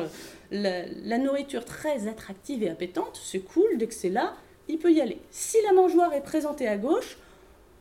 la, 0.51 1.19
nourriture 1.19 1.65
très 1.65 2.09
attractive 2.09 2.63
et 2.63 2.69
appétante, 2.69 3.19
c'est 3.23 3.39
cool, 3.41 3.79
dès 3.79 3.87
que 3.87 3.95
c'est 3.95 4.11
là, 4.11 4.35
il 4.69 4.79
peut 4.79 4.93
y 4.93 5.01
aller. 5.01 5.19
Si 5.31 5.57
la 5.65 5.73
mangeoire 5.73 6.13
est 6.13 6.23
présentée 6.23 6.69
à 6.69 6.77
gauche, 6.77 7.17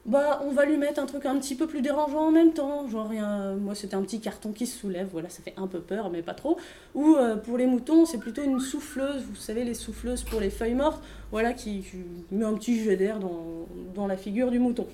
bah 0.06 0.40
on 0.46 0.52
va 0.52 0.66
lui 0.66 0.78
mettre 0.78 1.02
un 1.02 1.08
truc 1.08 1.26
un 1.26 1.38
petit 1.40 1.56
peu 1.56 1.66
plus 1.66 1.82
dérangeant 1.82 2.28
en 2.28 2.32
même 2.32 2.54
temps, 2.54 2.88
genre 2.88 3.10
rien, 3.10 3.56
moi 3.56 3.74
c'était 3.74 3.96
un 3.96 4.04
petit 4.04 4.20
carton 4.20 4.52
qui 4.52 4.68
se 4.68 4.78
soulève, 4.78 5.08
voilà 5.12 5.30
ça 5.30 5.42
fait 5.42 5.56
un 5.58 5.66
peu 5.66 5.80
peur 5.80 6.12
mais 6.12 6.22
pas 6.22 6.36
trop. 6.36 6.58
Ou 6.94 7.16
euh, 7.16 7.36
pour 7.36 7.58
les 7.58 7.66
moutons 7.66 8.06
c'est 8.06 8.20
plutôt 8.20 8.44
une 8.44 8.60
souffleuse, 8.60 9.24
vous 9.28 9.36
savez 9.36 9.64
les 9.64 9.74
souffleuses 9.74 10.24
pour 10.24 10.40
les 10.40 10.52
feuilles 10.52 10.76
mortes, 10.76 11.02
voilà 11.32 11.54
qui, 11.54 11.84
met 12.32 12.46
un 12.46 12.54
petit 12.54 12.84
jet 12.84 12.98
d'air 12.98 13.20
dans, 13.20 14.08
la 14.08 14.18
figure 14.18 14.52
du 14.52 14.60
mouton. 14.60 14.86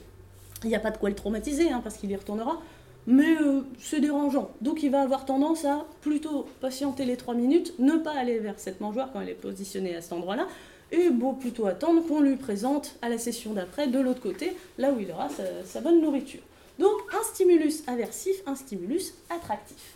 Il 0.63 0.70
n'y 0.70 0.75
a 0.75 0.80
pas 0.80 0.91
de 0.91 0.98
quoi 0.98 1.10
le 1.10 1.15
traumatiser 1.15 1.70
hein, 1.72 1.82
parce 1.84 1.98
qu'il 1.98 2.10
y 2.10 2.15
retournera, 2.15 2.62
mais 3.06 3.36
euh, 3.41 3.63
c'est 3.80 4.00
dérangeant. 4.00 4.51
Donc 4.62 4.82
il 4.82 4.91
va 4.91 5.01
avoir 5.01 5.25
tendance 5.25 5.65
à 5.65 5.86
plutôt 6.00 6.48
patienter 6.62 7.03
les 7.03 7.18
3 7.18 7.34
minutes, 7.34 7.74
ne 7.80 7.98
pas 7.98 8.13
aller 8.13 8.39
vers 8.39 8.58
cette 8.58 8.80
mangeoire 8.80 9.10
quand 9.12 9.20
elle 9.20 9.30
est 9.30 9.34
positionnée 9.34 9.94
à 9.94 10.01
cet 10.01 10.13
endroit-là, 10.13 10.48
et 10.91 11.10
bon, 11.10 11.33
plutôt 11.33 11.67
attendre 11.67 12.05
qu'on 12.05 12.19
lui 12.21 12.36
présente 12.36 12.95
à 13.01 13.10
la 13.10 13.17
session 13.17 13.53
d'après, 13.53 13.88
de 13.88 14.00
l'autre 14.00 14.21
côté, 14.21 14.53
là 14.77 14.91
où 14.91 15.00
il 15.00 15.10
aura 15.12 15.29
sa, 15.65 15.81
bonne 15.81 16.01
nourriture. 16.01 16.41
Donc 16.79 16.91
un 17.13 17.24
stimulus 17.24 17.83
aversif, 17.88 18.41
un 18.45 18.55
stimulus 18.55 19.13
attractif. 19.29 19.95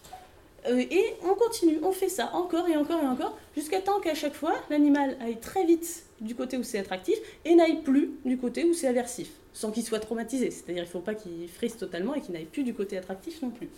Euh, 0.67 0.79
et 0.79 1.15
on 1.23 1.35
continue, 1.35 1.79
on 1.83 1.91
fait 1.91 2.09
ça 2.09 2.31
encore 2.33 2.67
et 2.69 2.77
encore 2.77 3.01
et 3.01 3.07
encore, 3.07 3.37
jusqu'à 3.55 3.81
temps 3.81 3.99
qu'à 3.99 4.15
chaque 4.15 4.33
fois, 4.33 4.53
l'animal 4.69 5.17
aille 5.21 5.39
très 5.39 5.65
vite 5.65 6.05
du 6.21 6.33
côté 6.33 6.57
où 6.57 6.63
c'est 6.63 6.79
attractif 6.79 7.17
et 7.43 7.55
n'aille 7.55 7.81
plus 7.81 8.11
du 8.23 8.37
côté 8.37 8.63
où 8.63 8.73
c'est 8.73 8.87
aversif, 8.87 9.29
sans 9.53 9.71
qu'il 9.71 9.83
soit 9.83 9.99
traumatisé. 9.99 10.49
C'est-à-dire 10.49 10.83
qu'il 10.83 10.83
ne 10.83 10.87
faut 10.87 10.99
pas 10.99 11.15
qu'il 11.15 11.49
frise 11.49 11.75
totalement 11.75 12.15
et 12.15 12.21
qu'il 12.21 12.33
n'aille 12.33 12.45
plus 12.45 12.63
du 12.63 12.73
côté 12.73 12.97
attractif 12.97 13.41
non 13.41 13.49
plus. 13.49 13.69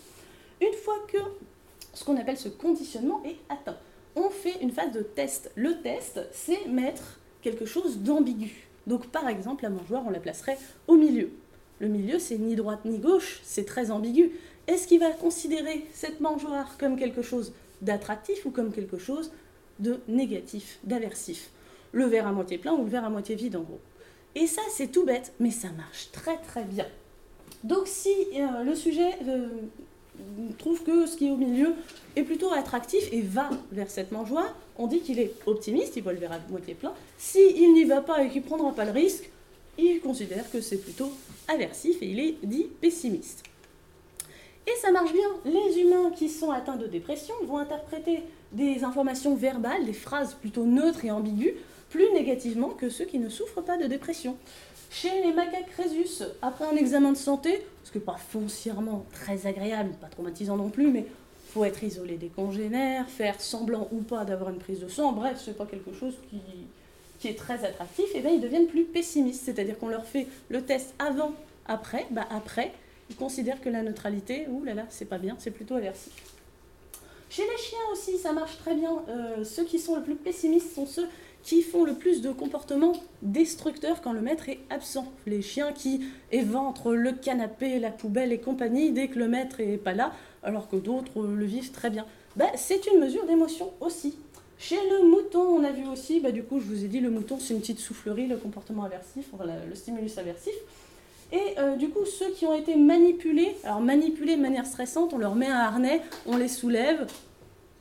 Une 0.62 0.74
fois 0.74 1.00
que 1.12 1.18
ce 1.94 2.04
qu'on 2.04 2.18
appelle 2.18 2.38
ce 2.38 2.50
conditionnement 2.50 3.24
est 3.26 3.38
atteint, 3.50 3.78
on 4.18 4.30
fait 4.30 4.62
une 4.62 4.72
phase 4.72 4.92
de 4.92 5.02
test. 5.02 5.52
Le 5.56 5.80
test, 5.82 6.20
c'est 6.32 6.68
mettre 6.68 7.20
quelque 7.42 7.66
chose 7.66 8.00
d'ambigu. 8.00 8.68
Donc 8.88 9.08
par 9.08 9.30
exemple, 9.30 9.64
la 9.64 9.70
mangeoire, 9.70 10.04
on 10.06 10.10
la 10.10 10.20
placerait 10.20 10.58
au 10.88 10.96
milieu. 10.96 11.30
Le 11.80 11.88
milieu, 11.88 12.18
c'est 12.18 12.38
ni 12.38 12.56
droite 12.56 12.84
ni 12.86 12.98
gauche, 12.98 13.40
c'est 13.44 13.66
très 13.66 13.92
ambigu. 13.92 14.32
Est-ce 14.66 14.88
qu'il 14.88 15.00
va 15.00 15.12
considérer 15.12 15.86
cette 15.94 16.20
mangeoire 16.20 16.78
comme 16.78 16.98
quelque 16.98 17.22
chose 17.22 17.54
d'attractif 17.82 18.46
ou 18.46 18.50
comme 18.50 18.74
quelque 18.74 18.98
chose 18.98 19.32
de 19.80 20.00
négatif, 20.08 20.80
d'aversif? 20.84 21.52
Le 21.92 22.06
verre 22.06 22.28
à 22.28 22.32
moitié 22.32 22.58
plein 22.58 22.74
ou 22.74 22.84
le 22.84 22.90
verre 22.90 23.06
à 23.06 23.10
moitié 23.10 23.36
vide 23.36 23.56
en 23.56 23.62
gros. 23.62 23.80
Et 24.36 24.48
ça, 24.48 24.62
c'est 24.72 24.92
tout 24.92 25.06
bête, 25.06 25.34
mais 25.40 25.52
ça 25.52 25.70
marche 25.78 26.12
très 26.12 26.38
très 26.38 26.64
bien. 26.64 26.88
Donc 27.64 27.88
si 27.88 28.10
euh, 28.36 28.64
le 28.64 28.76
sujet 28.76 29.14
euh, 29.28 29.48
trouve 30.58 30.84
que 30.84 31.06
ce 31.06 31.18
qui 31.18 31.28
est 31.28 31.32
au 31.32 31.38
milieu 31.38 31.74
est 32.16 32.24
plutôt 32.24 32.52
attractif 32.52 33.08
et 33.12 33.22
va 33.22 33.50
vers 33.72 33.90
cette 33.90 34.12
mangeoire. 34.12 34.56
On 34.78 34.88
dit 34.88 35.00
qu'il 35.00 35.20
est 35.20 35.34
optimiste, 35.46 35.96
il 35.96 36.04
voit 36.04 36.14
le 36.14 36.20
verre 36.20 36.34
à 36.34 36.40
moitié 36.50 36.74
plein. 36.74 36.94
S'il 37.18 37.74
n'y 37.74 37.84
va 37.86 38.02
pas 38.02 38.24
et 38.24 38.30
qu'il 38.30 38.42
ne 38.42 38.48
prendra 38.48 38.72
pas 38.72 38.86
le 38.86 38.92
risque, 38.92 39.30
il 39.78 40.00
considère 40.00 40.50
que 40.52 40.62
c'est 40.62 40.78
plutôt 40.78 41.12
aversif 41.48 42.02
et 42.02 42.08
il 42.08 42.20
est 42.20 42.36
dit 42.44 42.68
pessimiste. 42.82 43.44
Et 44.66 44.76
ça 44.82 44.92
marche 44.92 45.14
bien. 45.14 45.30
Les 45.46 45.80
humains 45.80 46.12
qui 46.12 46.30
sont 46.30 46.52
atteints 46.52 46.76
de 46.76 46.88
dépression 46.88 47.36
vont 47.46 47.58
interpréter 47.58 48.24
des 48.52 48.84
informations 48.84 49.36
verbales, 49.36 49.86
des 49.86 49.94
phrases 49.94 50.34
plutôt 50.34 50.66
neutres 50.66 51.06
et 51.06 51.12
ambiguës, 51.12 51.54
plus 51.90 52.12
négativement 52.14 52.70
que 52.70 52.90
ceux 52.90 53.06
qui 53.06 53.20
ne 53.20 53.30
souffrent 53.30 53.62
pas 53.62 53.78
de 53.78 53.86
dépression. 53.86 54.36
Chez 54.90 55.22
les 55.22 55.34
macaques 55.34 55.70
rhésus, 55.78 56.24
après 56.42 56.66
un 56.66 56.76
examen 56.76 57.12
de 57.12 57.18
santé, 57.18 57.66
ce 57.84 57.92
qui 57.92 57.98
n'est 57.98 58.04
pas 58.04 58.18
foncièrement 58.18 59.06
très 59.12 59.46
agréable, 59.46 59.92
pas 60.00 60.08
traumatisant 60.08 60.56
non 60.56 60.70
plus, 60.70 60.88
mais 60.92 61.06
faut 61.50 61.66
être 61.66 61.84
isolé 61.84 62.18
des 62.18 62.30
congénères, 62.30 63.10
faire 63.10 63.40
semblant 63.40 63.88
ou 63.92 64.02
pas 64.02 64.26
d'avoir 64.26 64.50
une 64.50 64.60
prise 64.60 64.80
de 64.80 64.88
sang, 64.88 65.12
bref, 65.12 65.42
c'est 65.44 65.58
pas 65.58 65.66
quelque 65.66 65.94
chose 65.94 66.16
qui, 66.30 66.40
qui 67.20 67.28
est 67.28 67.38
très 67.38 67.64
attractif, 67.66 68.06
et 68.16 68.22
bien 68.22 68.32
ils 68.32 68.42
deviennent 68.42 68.68
plus 68.68 68.86
pessimistes, 68.86 69.44
c'est-à-dire 69.46 69.78
qu'on 69.78 69.90
leur 69.90 70.06
fait 70.06 70.28
le 70.50 70.62
test 70.62 70.94
avant, 71.00 71.34
après, 71.68 72.08
bah 72.12 72.28
après, 72.30 72.72
ils 73.10 73.16
considèrent 73.16 73.62
que 73.62 73.70
la 73.70 73.84
neutralité, 73.84 74.48
ouh 74.50 74.64
là 74.64 74.74
là, 74.74 74.86
c'est 74.90 75.06
pas 75.06 75.18
bien, 75.18 75.36
c'est 75.40 75.52
plutôt 75.52 75.76
aversif. 75.76 76.14
Chez 77.30 77.44
les 77.44 77.58
chiens 77.58 77.80
aussi, 77.92 78.18
ça 78.18 78.32
marche 78.32 78.58
très 78.58 78.74
bien. 78.74 79.04
Euh, 79.10 79.44
ceux 79.44 79.66
qui 79.66 79.80
sont 79.80 79.96
le 79.96 80.02
plus 80.02 80.16
pessimistes 80.16 80.74
sont 80.74 80.86
ceux 80.86 81.08
qui 81.44 81.62
font 81.62 81.84
le 81.84 81.94
plus 81.94 82.22
de 82.22 82.32
comportements 82.32 82.94
destructeurs 83.22 84.02
quand 84.02 84.14
le 84.14 84.22
maître 84.22 84.50
est 84.50 84.60
absent. 84.70 85.12
Les 85.26 85.42
chiens 85.42 85.72
qui 85.72 86.02
éventrent 86.32 86.94
le 86.94 87.14
canapé, 87.14 87.80
la 87.80 87.92
poubelle 87.92 88.32
et 88.32 88.40
compagnie 88.40 88.92
dès 88.92 89.08
que 89.08 89.20
le 89.20 89.28
maître 89.28 89.60
est 89.60 89.78
pas 89.78 89.94
là, 89.94 90.14
alors 90.44 90.68
que 90.70 90.76
d'autres 90.76 91.24
le 91.24 91.46
vivent 91.46 91.72
très 91.72 91.90
bien. 91.90 92.06
Ben, 92.36 92.48
c'est 92.56 92.86
une 92.88 93.00
mesure 93.00 93.26
d'émotion 93.26 93.72
aussi. 93.80 94.16
Chez 94.60 94.76
le 94.76 95.08
mouton, 95.08 95.42
on 95.42 95.64
a 95.64 95.72
vu 95.72 95.88
aussi, 95.88 96.20
bah, 96.20 96.32
du 96.32 96.44
coup, 96.44 96.60
je 96.60 96.66
vous 96.66 96.84
ai 96.84 96.88
dit, 96.88 97.00
le 97.00 97.12
mouton, 97.12 97.38
c'est 97.40 97.54
une 97.54 97.60
petite 97.60 97.80
soufflerie, 97.80 98.28
le 98.28 98.38
comportement 98.38 98.84
aversif, 98.84 99.26
le 99.70 99.76
stimulus 99.76 100.18
aversif. 100.18 100.54
Et 101.32 101.60
euh, 101.60 101.76
du 101.76 101.90
coup, 101.90 102.06
ceux 102.06 102.32
qui 102.32 102.46
ont 102.46 102.56
été 102.56 102.76
manipulés, 102.76 103.56
alors 103.64 103.82
manipulés 103.82 104.36
de 104.36 104.42
manière 104.42 104.66
stressante, 104.66 105.14
on 105.14 105.18
leur 105.18 105.36
met 105.36 105.48
un 105.48 105.60
harnais, 105.60 106.02
on 106.26 106.38
les 106.38 106.48
soulève. 106.48 107.06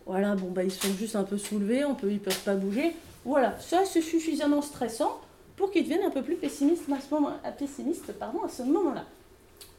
Voilà, 0.04 0.34
bon, 0.34 0.50
bah, 0.50 0.64
ils 0.64 0.70
sont 0.70 0.92
juste 0.98 1.16
un 1.16 1.22
peu 1.22 1.38
soulevés, 1.38 1.84
on 1.84 1.94
peut, 1.94 2.10
ils 2.10 2.14
ne 2.14 2.18
peuvent 2.18 2.42
pas 2.44 2.54
bouger. 2.54 2.94
Voilà, 3.26 3.58
ça 3.58 3.84
c'est 3.84 4.02
suffisamment 4.02 4.62
stressant 4.62 5.20
pour 5.56 5.72
qu'ils 5.72 5.82
deviennent 5.82 6.04
un 6.04 6.10
peu 6.10 6.22
plus 6.22 6.36
pessimistes 6.36 6.84
à 6.92 7.00
ce 7.00 7.12
moment, 7.12 7.32
pessimistes, 7.58 8.12
pardon, 8.12 8.44
à 8.44 8.48
ce 8.48 8.62
moment-là. 8.62 9.04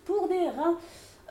Pour 0.04 0.28
des 0.28 0.50
rats, 0.50 0.76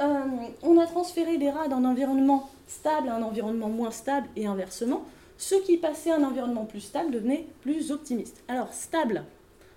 euh, 0.01 0.25
on 0.63 0.79
a 0.79 0.87
transféré 0.87 1.37
des 1.37 1.51
rats 1.51 1.69
d'un 1.69 1.85
environnement 1.85 2.49
stable 2.67 3.11
à 3.11 3.17
un 3.17 3.23
environnement 3.23 3.69
moins 3.69 3.91
stable 3.91 4.29
et 4.35 4.47
inversement. 4.47 5.05
Ceux 5.37 5.61
qui 5.61 5.77
passaient 5.77 6.11
à 6.11 6.17
un 6.17 6.25
environnement 6.25 6.65
plus 6.65 6.81
stable 6.81 7.11
devenaient 7.11 7.47
plus 7.61 7.93
optimistes. 7.93 8.43
Alors, 8.49 8.73
stable, 8.73 9.25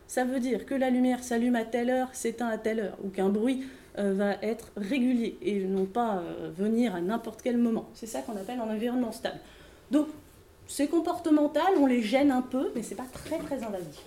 ça 0.08 0.24
veut 0.24 0.40
dire 0.40 0.66
que 0.66 0.76
la 0.76 0.90
lumière 0.90 1.26
s'allume 1.26 1.58
à 1.58 1.66
telle 1.66 1.90
heure, 1.90 2.08
s'éteint 2.14 2.48
à 2.48 2.58
telle 2.58 2.80
heure, 2.80 2.98
ou 3.04 3.10
qu'un 3.10 3.28
bruit 3.28 3.66
euh, 3.98 4.14
va 4.14 4.36
être 4.42 4.72
régulier 4.78 5.38
et 5.42 5.60
non 5.66 5.86
pas 5.86 6.20
euh, 6.20 6.52
venir 6.58 6.96
à 6.96 7.02
n'importe 7.02 7.42
quel 7.42 7.58
moment. 7.58 7.90
C'est 7.94 8.08
ça 8.08 8.22
qu'on 8.22 8.38
appelle 8.38 8.62
un 8.62 8.74
environnement 8.74 9.12
stable. 9.12 9.40
Donc, 9.92 10.08
c'est 10.70 10.88
comportemental, 10.88 11.74
on 11.82 11.88
les 11.88 12.04
gêne 12.04 12.32
un 12.32 12.44
peu, 12.44 12.72
mais 12.76 12.84
c'est 12.84 12.96
pas 12.96 13.08
très 13.12 13.40
très 13.40 13.64
invasif. 13.64 14.04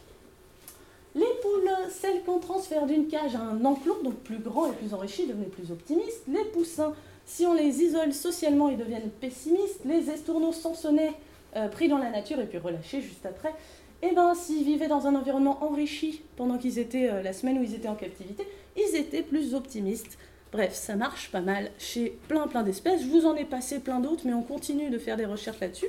Les 1.14 1.26
poules, 1.42 1.70
celles 1.90 2.22
qu'on 2.22 2.38
transfère 2.38 2.86
d'une 2.86 3.08
cage 3.08 3.34
à 3.34 3.40
un 3.40 3.64
enclos, 3.64 4.00
donc 4.02 4.14
plus 4.20 4.38
grand 4.38 4.70
et 4.70 4.74
plus 4.76 4.94
enrichi, 4.94 5.26
devenaient 5.26 5.46
plus 5.46 5.72
optimistes. 5.72 6.22
Les 6.28 6.44
poussins, 6.44 6.94
si 7.26 7.44
on 7.44 7.52
les 7.52 7.82
isole 7.82 8.14
socialement, 8.14 8.68
ils 8.68 8.78
deviennent 8.78 9.10
pessimistes. 9.20 9.80
Les 9.84 10.08
estourneaux 10.08 10.52
sansonnets, 10.52 11.12
euh, 11.56 11.68
pris 11.68 11.88
dans 11.88 11.98
la 11.98 12.10
nature 12.10 12.40
et 12.40 12.46
puis 12.46 12.58
relâchés 12.58 13.02
juste 13.02 13.26
après, 13.26 13.52
eh 14.00 14.14
ben, 14.14 14.34
s'ils 14.34 14.64
vivaient 14.64 14.88
dans 14.88 15.06
un 15.06 15.16
environnement 15.16 15.62
enrichi 15.64 16.22
pendant 16.36 16.58
qu'ils 16.58 16.78
étaient 16.78 17.10
euh, 17.10 17.22
la 17.22 17.32
semaine 17.32 17.58
où 17.58 17.62
ils 17.62 17.74
étaient 17.74 17.88
en 17.88 17.96
captivité, 17.96 18.46
ils 18.76 18.96
étaient 18.96 19.22
plus 19.22 19.54
optimistes. 19.54 20.16
Bref, 20.52 20.74
ça 20.74 20.94
marche 20.94 21.30
pas 21.30 21.40
mal 21.40 21.70
chez 21.78 22.18
plein 22.28 22.46
plein 22.46 22.62
d'espèces. 22.62 23.02
Je 23.02 23.08
vous 23.08 23.26
en 23.26 23.34
ai 23.34 23.44
passé 23.44 23.80
plein 23.80 23.98
d'autres, 24.00 24.22
mais 24.24 24.32
on 24.32 24.42
continue 24.42 24.90
de 24.90 24.98
faire 24.98 25.16
des 25.16 25.26
recherches 25.26 25.60
là-dessus. 25.60 25.88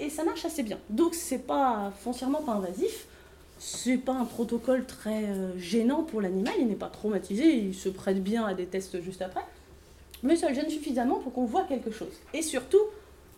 Et, 0.00 0.10
ça 0.10 0.24
marche 0.24 0.44
assez 0.44 0.62
bien. 0.62 0.78
Donc 0.90 1.14
c'est 1.14 1.38
pas 1.38 1.92
foncièrement 2.00 2.42
pas 2.42 2.52
invasif. 2.52 3.06
C'est 3.58 3.96
pas 3.96 4.12
un 4.12 4.24
protocole 4.24 4.84
très 4.86 5.24
euh, 5.24 5.56
gênant 5.56 6.02
pour 6.02 6.20
l'animal, 6.20 6.54
il 6.58 6.66
n'est 6.66 6.74
pas 6.74 6.88
traumatisé, 6.88 7.54
il 7.54 7.74
se 7.74 7.88
prête 7.88 8.22
bien 8.22 8.44
à 8.44 8.54
des 8.54 8.66
tests 8.66 9.00
juste 9.00 9.22
après. 9.22 9.44
Mais 10.24 10.36
ça 10.36 10.48
le 10.48 10.54
gêne 10.54 10.68
suffisamment 10.68 11.20
pour 11.20 11.32
qu'on 11.32 11.44
voit 11.44 11.64
quelque 11.64 11.92
chose. 11.92 12.12
Et 12.34 12.42
surtout, 12.42 12.80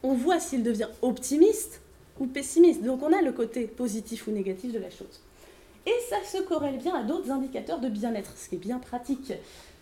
on 0.02 0.14
voit 0.14 0.40
s'il 0.40 0.62
devient 0.62 0.88
optimiste 1.02 1.82
ou 2.18 2.26
pessimiste. 2.26 2.82
Donc 2.82 3.02
on 3.02 3.12
a 3.12 3.20
le 3.20 3.32
côté 3.32 3.66
positif 3.66 4.26
ou 4.26 4.30
négatif 4.30 4.72
de 4.72 4.78
la 4.78 4.90
chose. 4.90 5.20
Et 5.86 5.94
ça 6.08 6.16
se 6.24 6.42
corrèle 6.42 6.78
bien 6.78 6.94
à 6.94 7.02
d'autres 7.02 7.30
indicateurs 7.30 7.78
de 7.78 7.88
bien-être, 7.88 8.32
ce 8.36 8.48
qui 8.48 8.54
est 8.54 8.58
bien 8.58 8.78
pratique. 8.78 9.32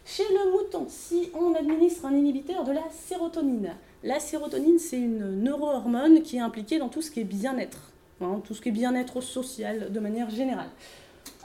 Chez 0.05 0.25
le 0.25 0.51
mouton, 0.51 0.87
si 0.89 1.31
on 1.35 1.55
administre 1.55 2.07
un 2.07 2.15
inhibiteur 2.15 2.65
de 2.65 2.73
la 2.73 2.83
sérotonine, 2.91 3.75
la 4.05 4.21
sérotonine 4.21 4.79
c'est 4.79 4.99
une 4.99 5.43
neurohormone 5.43 6.23
qui 6.23 6.37
est 6.37 6.41
impliquée 6.41 6.79
dans 6.79 6.89
tout 6.89 7.03
ce 7.03 7.11
qui 7.11 7.21
est 7.21 7.25
bien-être, 7.25 7.93
hein, 8.21 8.41
tout 8.45 8.55
ce 8.55 8.61
qui 8.61 8.71
est 8.71 8.73
bien-être 8.73 9.21
social 9.21 9.93
de 9.93 10.01
manière 10.01 10.31
générale. 10.31 10.71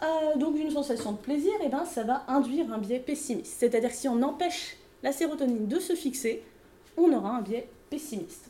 Euh, 0.03 0.37
donc 0.37 0.57
une 0.57 0.71
sensation 0.71 1.13
de 1.13 1.17
plaisir, 1.17 1.53
eh 1.63 1.69
ben, 1.69 1.85
ça 1.85 2.03
va 2.03 2.23
induire 2.27 2.71
un 2.71 2.77
biais 2.77 2.99
pessimiste. 2.99 3.55
C'est-à-dire 3.57 3.91
si 3.91 4.07
on 4.07 4.21
empêche 4.21 4.77
la 5.03 5.11
sérotonine 5.11 5.67
de 5.67 5.79
se 5.79 5.93
fixer, 5.93 6.43
on 6.97 7.11
aura 7.13 7.37
un 7.37 7.41
biais 7.41 7.67
pessimiste. 7.89 8.49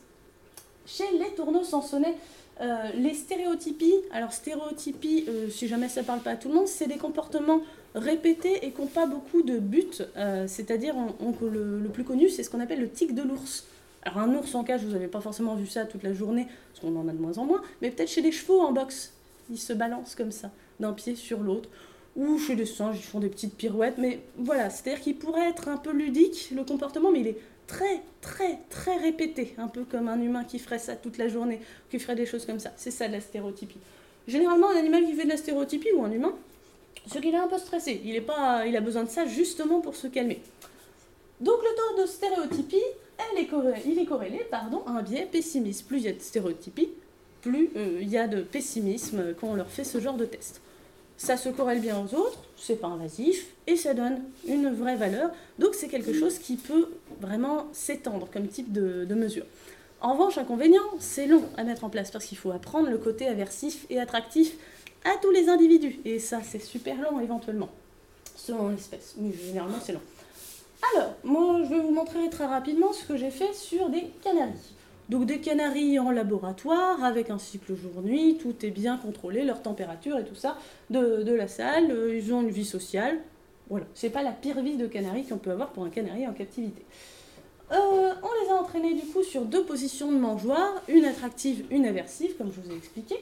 Chez 0.86 1.04
les 1.18 1.34
tourneaux 1.34 1.64
sansonnets, 1.64 2.16
euh, 2.60 2.90
les 2.96 3.14
stéréotypies, 3.14 3.94
alors 4.10 4.32
stéréotypies, 4.32 5.26
euh, 5.28 5.48
si 5.48 5.68
jamais 5.68 5.88
ça 5.88 6.00
ne 6.00 6.06
parle 6.06 6.20
pas 6.20 6.32
à 6.32 6.36
tout 6.36 6.48
le 6.48 6.54
monde, 6.54 6.66
c'est 6.66 6.88
des 6.88 6.96
comportements 6.96 7.60
répétés 7.94 8.66
et 8.66 8.72
qui 8.72 8.80
n'ont 8.80 8.88
pas 8.88 9.06
beaucoup 9.06 9.42
de 9.42 9.58
but. 9.58 10.02
Euh, 10.16 10.46
c'est-à-dire, 10.48 10.94
le, 11.40 11.88
plus 11.88 12.04
connu, 12.04 12.28
c'est 12.28 12.42
ce 12.42 12.50
qu'on 12.50 12.60
appelle 12.60 12.80
le 12.80 12.90
tic 12.90 13.14
de 13.14 13.22
l'ours. 13.22 13.66
Alors 14.08 14.26
un 14.26 14.34
ours 14.34 14.54
en 14.54 14.64
cage, 14.64 14.84
vous 14.84 14.92
n'avez 14.92 15.06
pas 15.06 15.20
forcément 15.20 15.54
vu 15.54 15.66
ça 15.66 15.84
toute 15.84 16.02
la 16.02 16.14
journée, 16.14 16.46
parce 16.72 16.80
qu'on 16.80 16.98
en 16.98 17.08
a 17.08 17.12
de 17.12 17.18
moins 17.18 17.36
en 17.36 17.44
moins, 17.44 17.62
mais 17.82 17.90
peut-être 17.90 18.08
chez 18.08 18.22
les 18.22 18.32
chevaux 18.32 18.60
en 18.60 18.72
boxe, 18.72 19.12
ils 19.50 19.58
se 19.58 19.74
balancent 19.74 20.14
comme 20.14 20.32
ça, 20.32 20.50
d'un 20.80 20.94
pied 20.94 21.14
sur 21.14 21.40
l'autre. 21.40 21.68
Ou 22.16 22.38
chez 22.38 22.56
les 22.56 22.64
singes, 22.64 22.96
ils 22.98 23.02
font 23.02 23.20
des 23.20 23.28
petites 23.28 23.54
pirouettes, 23.54 23.98
mais 23.98 24.20
voilà, 24.38 24.70
c'est-à-dire 24.70 25.02
qu'il 25.02 25.16
pourrait 25.16 25.50
être 25.50 25.68
un 25.68 25.76
peu 25.76 25.92
ludique, 25.92 26.50
le 26.54 26.64
comportement, 26.64 27.12
mais 27.12 27.20
il 27.20 27.26
est 27.26 27.38
très, 27.66 28.00
très, 28.22 28.58
très 28.70 28.96
répété, 28.96 29.54
un 29.58 29.68
peu 29.68 29.84
comme 29.84 30.08
un 30.08 30.20
humain 30.20 30.44
qui 30.44 30.58
ferait 30.58 30.78
ça 30.78 30.96
toute 30.96 31.18
la 31.18 31.28
journée, 31.28 31.60
qui 31.90 31.98
ferait 31.98 32.16
des 32.16 32.26
choses 32.26 32.46
comme 32.46 32.58
ça. 32.58 32.72
C'est 32.76 32.90
ça 32.90 33.08
la 33.08 33.20
stéréotypie. 33.20 33.78
Généralement, 34.26 34.70
un 34.70 34.76
animal 34.76 35.04
qui 35.04 35.12
fait 35.12 35.24
de 35.24 35.28
la 35.28 35.36
stéréotypie 35.36 35.92
ou 35.94 36.02
un 36.02 36.10
humain, 36.10 36.32
c'est 37.06 37.20
qu'il 37.20 37.34
est 37.34 37.38
un 37.38 37.46
peu 37.46 37.58
stressé. 37.58 38.00
Il, 38.04 38.16
est 38.16 38.22
pas, 38.22 38.66
il 38.66 38.74
a 38.74 38.80
besoin 38.80 39.04
de 39.04 39.10
ça 39.10 39.26
justement 39.26 39.80
pour 39.80 39.94
se 39.96 40.06
calmer. 40.06 40.40
Donc 41.40 41.56
le 41.62 41.76
taux 41.76 42.02
de 42.02 42.06
stéréotypie, 42.06 42.76
est 42.76 43.48
il 43.86 43.98
est 43.98 44.06
corrélé 44.06 44.46
pardon, 44.50 44.82
à 44.86 44.92
un 44.92 45.02
biais 45.02 45.28
pessimiste. 45.30 45.86
Plus 45.86 45.98
il 45.98 46.04
y 46.04 46.08
a 46.08 46.12
de 46.12 46.20
stéréotypie, 46.20 46.90
plus 47.42 47.70
euh, 47.76 47.98
il 48.00 48.08
y 48.08 48.18
a 48.18 48.26
de 48.26 48.42
pessimisme 48.42 49.34
quand 49.40 49.48
on 49.48 49.54
leur 49.54 49.70
fait 49.70 49.84
ce 49.84 50.00
genre 50.00 50.16
de 50.16 50.24
test 50.24 50.60
ça 51.18 51.36
se 51.36 51.48
corrèle 51.48 51.80
bien 51.80 51.98
aux 51.98 52.14
autres, 52.14 52.38
c'est 52.56 52.76
pas 52.80 52.86
invasif, 52.86 53.48
et 53.66 53.76
ça 53.76 53.92
donne 53.92 54.22
une 54.46 54.72
vraie 54.72 54.96
valeur. 54.96 55.30
Donc 55.58 55.74
c'est 55.74 55.88
quelque 55.88 56.14
chose 56.14 56.38
qui 56.38 56.56
peut 56.56 56.88
vraiment 57.20 57.66
s'étendre 57.72 58.28
comme 58.32 58.46
type 58.46 58.72
de, 58.72 59.14
mesure. 59.14 59.44
En 60.00 60.12
revanche, 60.12 60.38
inconvénient, 60.38 60.80
c'est 61.00 61.26
long 61.26 61.42
à 61.56 61.64
mettre 61.64 61.82
en 61.82 61.90
place 61.90 62.12
parce 62.12 62.24
qu'il 62.24 62.38
faut 62.38 62.52
apprendre 62.52 62.88
le 62.88 62.98
côté 62.98 63.26
aversif 63.26 63.84
et 63.90 63.98
attractif 63.98 64.54
à 65.04 65.16
tous 65.20 65.32
les 65.32 65.48
individus. 65.48 65.98
Et 66.04 66.20
ça, 66.20 66.38
c'est 66.44 66.62
super 66.62 66.94
long 67.02 67.18
éventuellement, 67.18 67.68
selon 68.36 68.68
l'espèce. 68.68 69.16
Mais 69.18 69.32
généralement, 69.32 69.78
c'est 69.82 69.92
long. 69.92 70.00
Alors, 70.94 71.14
moi, 71.24 71.60
je 71.64 71.74
vais 71.74 71.80
vous 71.80 71.90
montrer 71.90 72.30
très 72.30 72.46
rapidement 72.46 72.92
ce 72.92 73.04
que 73.04 73.16
j'ai 73.16 73.30
fait 73.30 73.52
sur 73.52 73.88
des 73.88 74.10
canaris. 74.22 74.74
Donc 75.08 75.24
des 75.24 75.40
canaris 75.40 75.98
en 75.98 76.10
laboratoire 76.10 77.02
avec 77.02 77.30
un 77.30 77.38
cycle 77.38 77.74
jour-nuit, 77.74 78.36
tout 78.40 78.54
est 78.64 78.70
bien 78.70 78.98
contrôlé, 78.98 79.42
leur 79.42 79.62
température 79.62 80.18
et 80.18 80.24
tout 80.24 80.34
ça 80.34 80.58
de, 80.90 81.32
la 81.32 81.48
salle, 81.48 81.90
euh, 81.90 82.14
ils 82.14 82.32
ont 82.34 82.42
une 82.42 82.50
vie 82.50 82.66
sociale. 82.66 83.18
Voilà, 83.70 83.86
c'est 83.94 84.10
pas 84.10 84.22
la 84.22 84.32
pire 84.32 84.60
vie 84.60 84.76
de 84.76 84.86
canari 84.86 85.24
qu'on 85.24 85.38
peut 85.38 85.50
avoir 85.50 85.70
pour 85.70 85.84
un 85.84 85.90
canari 85.90 86.26
en 86.26 86.34
captivité. 86.34 86.84
Euh, 87.72 88.12
on 88.22 88.44
les 88.44 88.50
a 88.50 88.54
entraînés 88.54 88.94
du 88.94 89.06
coup 89.06 89.22
sur 89.22 89.42
deux 89.42 89.64
positions 89.64 90.12
de 90.12 90.18
mangeoire, 90.18 90.82
une 90.88 91.06
attractive, 91.06 91.64
une 91.70 91.86
aversive, 91.86 92.36
comme 92.36 92.52
je 92.52 92.60
vous 92.60 92.70
ai 92.70 92.76
expliqué. 92.76 93.16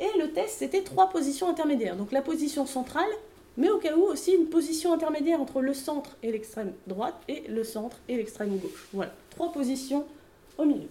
Et 0.00 0.18
le 0.18 0.32
test, 0.32 0.58
c'était 0.58 0.82
trois 0.82 1.08
positions 1.08 1.48
intermédiaires. 1.48 1.96
Donc 1.96 2.12
la 2.12 2.22
position 2.22 2.66
centrale, 2.66 3.10
mais 3.56 3.70
au 3.70 3.78
cas 3.78 3.96
où 3.96 4.02
aussi 4.02 4.32
une 4.32 4.46
position 4.46 4.92
intermédiaire 4.92 5.40
entre 5.40 5.60
le 5.60 5.74
centre 5.74 6.16
et 6.22 6.32
l'extrême 6.32 6.72
droite 6.86 7.16
et 7.28 7.44
le 7.48 7.64
centre 7.64 7.98
et 8.08 8.16
l'extrême 8.16 8.56
gauche. 8.58 8.88
Voilà, 8.92 9.12
trois 9.30 9.52
positions 9.52 10.04
au 10.58 10.64
milieu 10.64 10.88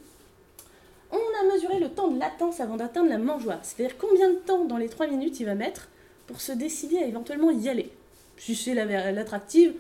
on 1.12 1.18
a 1.18 1.54
mesuré 1.54 1.80
le 1.80 1.90
temps 1.90 2.10
de 2.10 2.20
latence 2.20 2.60
avant 2.60 2.78
d'atteindre 2.78 3.10
la 3.10 3.18
mangeoire. 3.18 3.60
C'est-à-dire 3.64 3.98
combien 3.98 4.30
de 4.30 4.36
temps 4.36 4.66
dans 4.66 4.78
les 4.78 4.90
3 4.90 5.08
minutes 5.08 5.40
il 5.40 5.46
va 5.46 5.56
mettre 5.56 5.90
pour 6.28 6.42
se 6.42 6.52
décider 6.52 6.98
à 6.98 7.06
éventuellement 7.06 7.52
y 7.52 7.68
aller. 7.70 7.92
Si 8.38 8.56
c'est 8.56 8.74
l'attractive, 8.74 9.74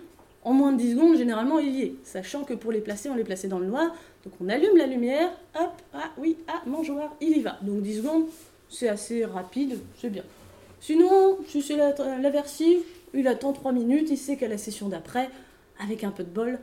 en 0.43 0.53
moins 0.53 0.71
de 0.71 0.77
10 0.77 0.91
secondes, 0.91 1.17
généralement, 1.17 1.59
il 1.59 1.75
y 1.75 1.81
est. 1.83 1.95
Sachant 2.03 2.43
que 2.43 2.53
pour 2.53 2.71
les 2.71 2.81
placer, 2.81 3.09
on 3.09 3.15
les 3.15 3.23
plaçait 3.23 3.47
dans 3.47 3.59
le 3.59 3.67
noir. 3.67 3.95
Donc 4.23 4.33
on 4.41 4.49
allume 4.49 4.77
la 4.77 4.87
lumière, 4.87 5.31
hop, 5.59 5.71
ah 5.93 6.11
oui, 6.17 6.37
ah, 6.47 6.61
mangeoire, 6.65 7.15
il 7.21 7.37
y 7.37 7.41
va. 7.41 7.57
Donc 7.61 7.81
10 7.81 7.97
secondes, 7.97 8.25
c'est 8.69 8.89
assez 8.89 9.25
rapide, 9.25 9.79
c'est 9.99 10.09
bien. 10.09 10.23
Sinon, 10.81 11.37
si 11.47 11.61
c'est 11.61 11.77
l'aversive, 11.77 12.79
il 13.13 13.27
attend 13.27 13.53
3 13.53 13.71
minutes, 13.71 14.09
il 14.09 14.17
sait 14.17 14.35
qu'à 14.35 14.47
la 14.47 14.57
session 14.57 14.89
d'après, 14.89 15.29
avec 15.79 16.03
un 16.03 16.09
peu 16.09 16.23
de 16.23 16.29
bol, 16.29 16.59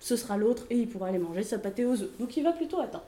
ce 0.00 0.16
sera 0.16 0.38
l'autre 0.38 0.64
et 0.70 0.76
il 0.76 0.88
pourra 0.88 1.08
aller 1.08 1.18
manger 1.18 1.42
sa 1.42 1.58
pâté 1.58 1.84
aux 1.84 2.00
œufs. 2.00 2.10
Donc 2.18 2.36
il 2.36 2.42
va 2.42 2.52
plutôt 2.52 2.80
attendre. 2.80 3.04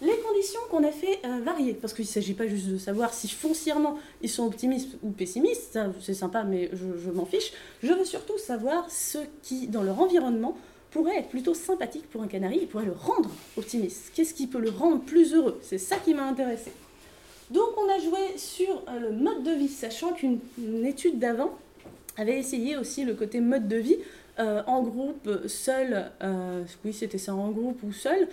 Les 0.00 0.18
conditions 0.18 0.60
qu'on 0.68 0.82
a 0.82 0.90
fait 0.90 1.20
euh, 1.24 1.40
varier, 1.44 1.74
parce 1.74 1.94
qu'il 1.94 2.04
ne 2.04 2.10
s'agit 2.10 2.34
pas 2.34 2.48
juste 2.48 2.66
de 2.66 2.76
savoir 2.76 3.14
si 3.14 3.28
foncièrement 3.28 3.98
ils 4.20 4.28
sont 4.28 4.44
optimistes 4.44 4.98
ou 5.04 5.10
pessimistes, 5.10 5.74
ça 5.74 5.92
c'est 6.00 6.14
sympa 6.14 6.42
mais 6.42 6.70
je, 6.72 7.10
m'en 7.12 7.24
fiche, 7.24 7.52
je 7.84 7.92
veux 7.92 8.04
surtout 8.04 8.36
savoir 8.36 8.90
ce 8.90 9.18
qui, 9.42 9.68
dans 9.68 9.84
leur 9.84 10.00
environnement, 10.00 10.56
pourrait 10.90 11.18
être 11.18 11.28
plutôt 11.28 11.54
sympathique 11.54 12.10
pour 12.10 12.20
un 12.20 12.26
canari 12.26 12.58
et 12.62 12.66
pourrait 12.66 12.84
le 12.84 12.92
rendre 12.92 13.30
optimiste. 13.56 14.10
Qu'est-ce 14.12 14.34
qui 14.34 14.48
peut 14.48 14.60
le 14.60 14.70
rendre 14.70 15.02
plus 15.02 15.34
heureux? 15.34 15.60
C'est 15.62 15.78
ça 15.78 15.96
qui 15.98 16.14
m'a 16.14 16.24
intéressé. 16.24 16.72
Donc 17.52 17.68
on 17.76 17.88
a 17.88 17.98
joué 17.98 18.38
sur 18.38 18.82
euh, 18.88 18.98
le 18.98 19.12
mode 19.12 19.42
de 19.42 19.52
vie, 19.52 19.68
sachant 19.68 20.12
qu'une 20.12 20.40
étude 20.84 21.18
d'avant 21.18 21.50
avait 22.16 22.38
essayé 22.38 22.76
aussi 22.76 23.04
le 23.04 23.14
côté 23.14 23.40
mode 23.40 23.68
de 23.68 23.76
vie 23.76 23.98
euh, 24.38 24.62
en 24.66 24.82
groupe, 24.82 25.28
seul, 25.46 26.10
oui 26.84 26.92
c'était 26.92 27.18
ça 27.18 27.34
en 27.34 27.50
groupe 27.50 27.82
ou 27.82 27.92
seul, 27.92 28.28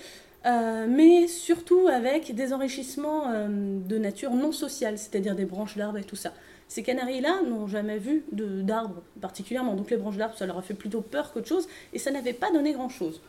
euh, 0.45 0.87
mais 0.89 1.27
surtout 1.27 1.87
avec 1.87 2.33
des 2.33 2.53
enrichissements 2.53 3.29
euh, 3.29 3.47
de 3.49 3.97
nature 3.97 4.31
non 4.31 4.53
sociale, 4.53 4.97
c'est-à-dire 4.97 5.35
des 5.35 5.45
branches 5.45 5.75
d'arbres 5.75 5.97
et 5.97 6.03
tout 6.03 6.15
ça. 6.15 6.31
Ces 6.69 6.83
canaris-là 6.83 7.41
n'ont 7.41 7.67
jamais 7.67 7.97
vu 7.97 8.23
d'arbres 8.31 9.01
particulièrement, 9.19 9.73
donc 9.73 9.89
les 9.89 9.97
branches 9.97 10.17
d'arbres, 10.17 10.37
ça 10.37 10.45
leur 10.45 10.57
a 10.57 10.61
fait 10.61 10.75
plutôt 10.75 11.01
peur 11.01 11.33
qu'autre 11.33 11.47
chose, 11.47 11.67
et 11.93 11.99
ça 11.99 12.11
n'avait 12.11 12.33
pas 12.33 12.51
donné 12.51 12.73
grand-chose. 12.73 13.21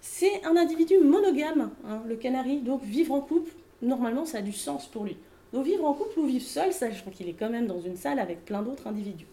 C'est 0.00 0.44
un 0.44 0.56
individu 0.56 0.98
monogame, 0.98 1.70
hein, 1.86 2.02
le 2.06 2.16
canari, 2.16 2.58
donc 2.58 2.82
vivre 2.82 3.14
en 3.14 3.20
couple, 3.20 3.52
normalement, 3.80 4.26
ça 4.26 4.38
a 4.38 4.42
du 4.42 4.52
sens 4.52 4.86
pour 4.86 5.04
lui. 5.04 5.16
Donc 5.52 5.64
vivre 5.64 5.84
en 5.84 5.94
couple 5.94 6.18
ou 6.18 6.26
vivre 6.26 6.44
seul, 6.44 6.72
sachant 6.72 7.10
qu'il 7.10 7.28
est 7.28 7.34
quand 7.34 7.50
même 7.50 7.66
dans 7.66 7.80
une 7.80 7.96
salle 7.96 8.18
avec 8.18 8.44
plein 8.44 8.62
d'autres 8.62 8.86
individus. 8.86 9.26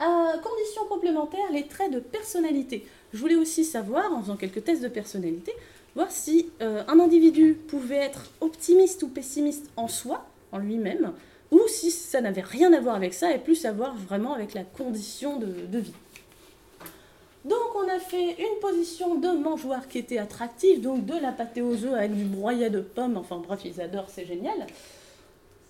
Euh, 0.00 0.38
condition 0.38 0.84
complémentaire, 0.88 1.52
les 1.52 1.66
traits 1.66 1.92
de 1.92 2.00
personnalité. 2.00 2.86
Je 3.12 3.18
voulais 3.18 3.36
aussi 3.36 3.64
savoir, 3.64 4.12
en 4.12 4.20
faisant 4.20 4.36
quelques 4.36 4.64
tests 4.64 4.82
de 4.82 4.88
personnalité, 4.88 5.52
voir 5.94 6.10
si 6.10 6.50
euh, 6.60 6.82
un 6.88 6.98
individu 6.98 7.54
pouvait 7.54 7.96
être 7.96 8.30
optimiste 8.40 9.02
ou 9.02 9.08
pessimiste 9.08 9.70
en 9.76 9.88
soi, 9.88 10.26
en 10.50 10.58
lui-même, 10.58 11.12
ou 11.52 11.60
si 11.68 11.90
ça 11.90 12.20
n'avait 12.20 12.40
rien 12.40 12.72
à 12.72 12.80
voir 12.80 12.96
avec 12.96 13.14
ça 13.14 13.32
et 13.32 13.38
plus 13.38 13.64
à 13.64 13.72
voir 13.72 13.94
vraiment 13.94 14.32
avec 14.32 14.54
la 14.54 14.64
condition 14.64 15.38
de, 15.38 15.78
vie. 15.78 15.92
On 17.74 17.88
a 17.88 17.98
fait 17.98 18.36
une 18.38 18.60
position 18.60 19.14
de 19.14 19.28
mangeoire 19.28 19.88
qui 19.88 19.98
était 19.98 20.18
attractive, 20.18 20.80
donc 20.80 21.06
de 21.06 21.14
la 21.14 21.32
pâté 21.32 21.62
aux 21.62 21.84
œufs 21.84 21.94
avec 21.94 22.14
du 22.14 22.24
broyat 22.24 22.68
de 22.68 22.80
pommes, 22.80 23.16
enfin 23.16 23.40
bref, 23.44 23.60
ils 23.64 23.80
adorent, 23.80 24.10
c'est 24.10 24.26
génial. 24.26 24.66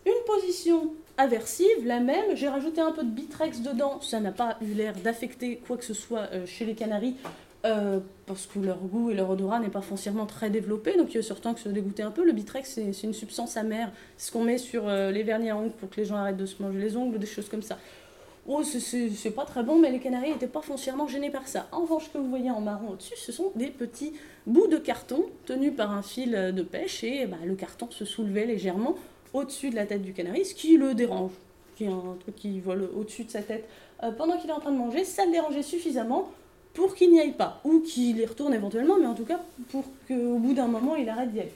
Une 0.04 0.24
position 0.26 0.92
aversive, 1.16 1.86
la 1.86 2.00
même, 2.00 2.34
j'ai 2.34 2.48
rajouté 2.48 2.80
un 2.80 2.90
peu 2.90 3.04
de 3.04 3.10
bitrex 3.10 3.60
dedans, 3.60 4.00
ça 4.00 4.18
n'a 4.18 4.32
pas 4.32 4.58
eu 4.60 4.74
l'air 4.74 4.94
d'affecter 4.96 5.60
quoi 5.64 5.76
que 5.76 5.84
ce 5.84 5.94
soit 5.94 6.28
euh, 6.32 6.44
chez 6.44 6.64
les 6.64 6.74
canaris, 6.74 7.14
euh, 7.64 8.00
parce 8.26 8.46
que 8.46 8.58
leur 8.58 8.78
goût 8.78 9.10
et 9.10 9.14
leur 9.14 9.30
odorat 9.30 9.60
n'est 9.60 9.68
pas 9.68 9.82
foncièrement 9.82 10.26
très 10.26 10.50
développé, 10.50 10.96
donc 10.96 11.10
il 11.10 11.16
y 11.16 11.20
a 11.20 11.22
certains 11.22 11.54
qui 11.54 11.62
se 11.62 11.68
dégoûter 11.68 12.02
un 12.02 12.10
peu. 12.10 12.24
Le 12.24 12.32
bitrex, 12.32 12.68
c'est 12.68 13.02
une 13.04 13.14
substance 13.14 13.56
amère, 13.56 13.92
c'est 14.16 14.26
ce 14.26 14.32
qu'on 14.32 14.42
met 14.42 14.58
sur 14.58 14.88
euh, 14.88 15.12
les 15.12 15.22
vernis 15.22 15.50
à 15.50 15.56
ongles 15.56 15.70
pour 15.70 15.88
que 15.88 16.00
les 16.00 16.04
gens 16.04 16.16
arrêtent 16.16 16.36
de 16.36 16.46
se 16.46 16.60
manger 16.60 16.80
les 16.80 16.96
ongles, 16.96 17.18
des 17.20 17.26
choses 17.26 17.48
comme 17.48 17.62
ça. 17.62 17.78
Oh, 18.48 18.62
c'est 18.64 19.30
pas 19.30 19.44
très 19.44 19.62
bon, 19.62 19.78
mais 19.78 19.90
les 19.90 20.00
canaris 20.00 20.30
n'étaient 20.30 20.48
pas 20.48 20.62
foncièrement 20.62 21.06
gênés 21.06 21.30
par 21.30 21.46
ça. 21.46 21.68
En 21.70 21.82
revanche, 21.82 22.06
ce 22.06 22.10
que 22.10 22.18
vous 22.18 22.28
voyez 22.28 22.50
en 22.50 22.60
marron 22.60 22.90
au-dessus, 22.90 23.14
ce 23.16 23.30
sont 23.30 23.52
des 23.54 23.68
petits 23.68 24.14
bouts 24.46 24.66
de 24.66 24.78
carton 24.78 25.26
tenus 25.46 25.74
par 25.76 25.92
un 25.92 26.02
fil 26.02 26.32
de 26.32 26.62
pêche, 26.62 27.04
et 27.04 27.26
bah, 27.26 27.36
le 27.44 27.54
carton 27.54 27.88
se 27.90 28.04
soulevait 28.04 28.46
légèrement 28.46 28.96
au-dessus 29.32 29.70
de 29.70 29.76
la 29.76 29.86
tête 29.86 30.02
du 30.02 30.12
canari, 30.12 30.44
ce 30.44 30.54
qui 30.54 30.76
le 30.76 30.94
dérange, 30.94 31.30
qui 31.76 31.84
est 31.84 32.60
vole 32.60 32.90
au-dessus 32.96 33.24
de 33.24 33.30
sa 33.30 33.42
tête 33.42 33.68
euh, 34.02 34.10
pendant 34.10 34.36
qu'il 34.36 34.50
est 34.50 34.52
en 34.52 34.60
train 34.60 34.72
de 34.72 34.78
manger, 34.78 35.04
ça 35.04 35.24
le 35.24 35.32
dérangeait 35.32 35.62
suffisamment 35.62 36.30
pour 36.74 36.94
qu'il 36.94 37.12
n'y 37.12 37.20
aille 37.20 37.32
pas, 37.32 37.60
ou 37.64 37.80
qu'il 37.80 38.18
y 38.18 38.26
retourne 38.26 38.54
éventuellement, 38.54 38.96
mais 38.98 39.06
en 39.06 39.14
tout 39.14 39.24
cas 39.24 39.40
pour 39.70 39.84
qu'au 40.08 40.38
bout 40.38 40.54
d'un 40.54 40.66
moment 40.66 40.96
il 40.96 41.08
arrête 41.08 41.32
d'y 41.32 41.40
aller. 41.40 41.52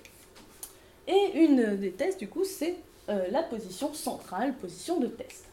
Et 1.08 1.44
une 1.44 1.76
des 1.76 1.92
tests, 1.92 2.18
du 2.18 2.28
coup, 2.28 2.44
c'est 2.44 2.76
euh, 3.08 3.26
la 3.30 3.42
position 3.42 3.94
centrale, 3.94 4.54
position 4.54 4.98
de 4.98 5.06
test. 5.06 5.44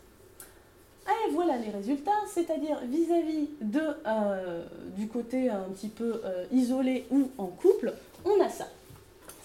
Et 1.07 1.31
voilà 1.31 1.57
les 1.57 1.69
résultats, 1.69 2.11
c'est-à-dire 2.27 2.79
vis-à-vis 2.89 3.49
de, 3.61 3.81
euh, 4.07 4.63
du 4.95 5.07
côté 5.07 5.49
un 5.49 5.69
petit 5.73 5.89
peu 5.89 6.21
euh, 6.23 6.45
isolé 6.51 7.05
ou 7.11 7.29
en 7.37 7.47
couple, 7.47 7.93
on 8.25 8.41
a 8.41 8.49
ça. 8.49 8.67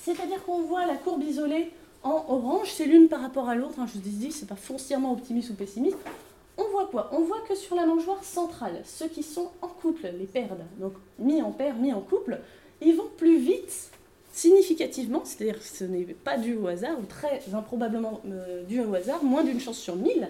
C'est-à-dire 0.01 0.45
qu'on 0.45 0.63
voit 0.63 0.87
la 0.87 0.95
courbe 0.95 1.23
isolée 1.23 1.73
en 2.05 2.25
orange, 2.29 2.71
c'est 2.73 2.87
l'une 2.87 3.09
par 3.09 3.21
rapport 3.21 3.49
à 3.49 3.57
l'autre, 3.57 3.81
hein, 3.81 3.87
je 3.87 3.95
vous 3.95 4.09
dis, 4.09 4.31
c'est 4.31 4.47
pas 4.47 4.55
foncièrement 4.55 5.13
optimiste 5.13 5.51
ou 5.51 5.55
pessimiste, 5.55 5.99
on 6.57 6.65
voit 6.71 6.87
quoi? 6.87 7.11
On 7.13 7.23
voit 7.23 7.41
que 7.49 7.57
sur 7.57 7.75
la 7.75 7.87
mangeoire 7.87 8.23
centrale, 8.23 8.81
ceux 8.85 9.09
qui 9.09 9.23
sont 9.23 9.51
en 9.61 9.69
couple, 9.69 10.09
les 10.19 10.27
perdent, 10.27 10.65
donc 10.79 10.93
mis 11.19 11.43
en 11.43 11.51
paire, 11.51 11.75
mis 11.75 11.93
en 11.93 12.01
couple, 12.01 12.39
ils 12.81 12.95
vont 12.97 13.11
plus 13.17 13.39
vite 13.39 13.91
significativement, 14.33 15.23
c'est-à-dire 15.25 15.59
que 15.59 15.65
ce 15.65 15.85
n'est 15.85 16.05
pas 16.05 16.39
dû 16.39 16.57
au 16.57 16.69
hasard, 16.69 16.99
ou 17.01 17.05
très 17.05 17.43
improbablement 17.53 18.21
euh, 18.27 18.63
dû 18.65 18.81
au 18.81 18.95
hasard, 18.95 19.25
moins 19.25 19.43
d'une 19.43 19.61
chance 19.61 19.79
sur 19.79 19.97
mille, 19.97 20.29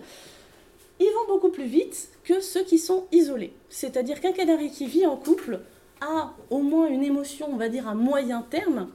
ils 1.00 1.12
vont 1.14 1.34
beaucoup 1.34 1.50
plus 1.50 1.66
vite 1.66 2.08
que 2.24 2.40
ceux 2.40 2.64
qui 2.64 2.78
sont 2.78 3.06
isolés. 3.12 3.52
C'est-à-dire 3.68 4.20
qu'un 4.20 4.32
canari 4.32 4.70
qui 4.70 4.86
vit 4.86 5.06
en 5.06 5.16
couple 5.16 5.60
a 6.00 6.34
au 6.50 6.58
moins 6.58 6.88
une 6.88 7.02
émotion, 7.02 7.48
on 7.50 7.56
va 7.56 7.68
dire 7.68 7.88
à 7.88 7.94
moyen 7.94 8.42
terme, 8.42 8.88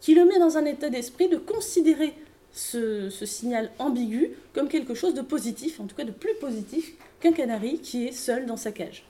qui 0.00 0.14
le 0.14 0.24
met 0.24 0.38
dans 0.38 0.58
un 0.58 0.64
état 0.64 0.90
d'esprit 0.90 1.28
de 1.28 1.36
considérer 1.36 2.14
ce, 2.52 3.08
signal 3.24 3.70
ambigu 3.78 4.32
comme 4.52 4.68
quelque 4.68 4.94
chose 4.94 5.14
de 5.14 5.22
positif, 5.22 5.80
en 5.80 5.86
tout 5.86 5.96
cas 5.96 6.04
de 6.04 6.10
plus 6.10 6.34
positif 6.34 6.94
qu'un 7.20 7.32
canari 7.32 7.78
qui 7.78 8.06
est 8.06 8.12
seul 8.12 8.46
dans 8.46 8.56
sa 8.56 8.72
cage. 8.72 9.04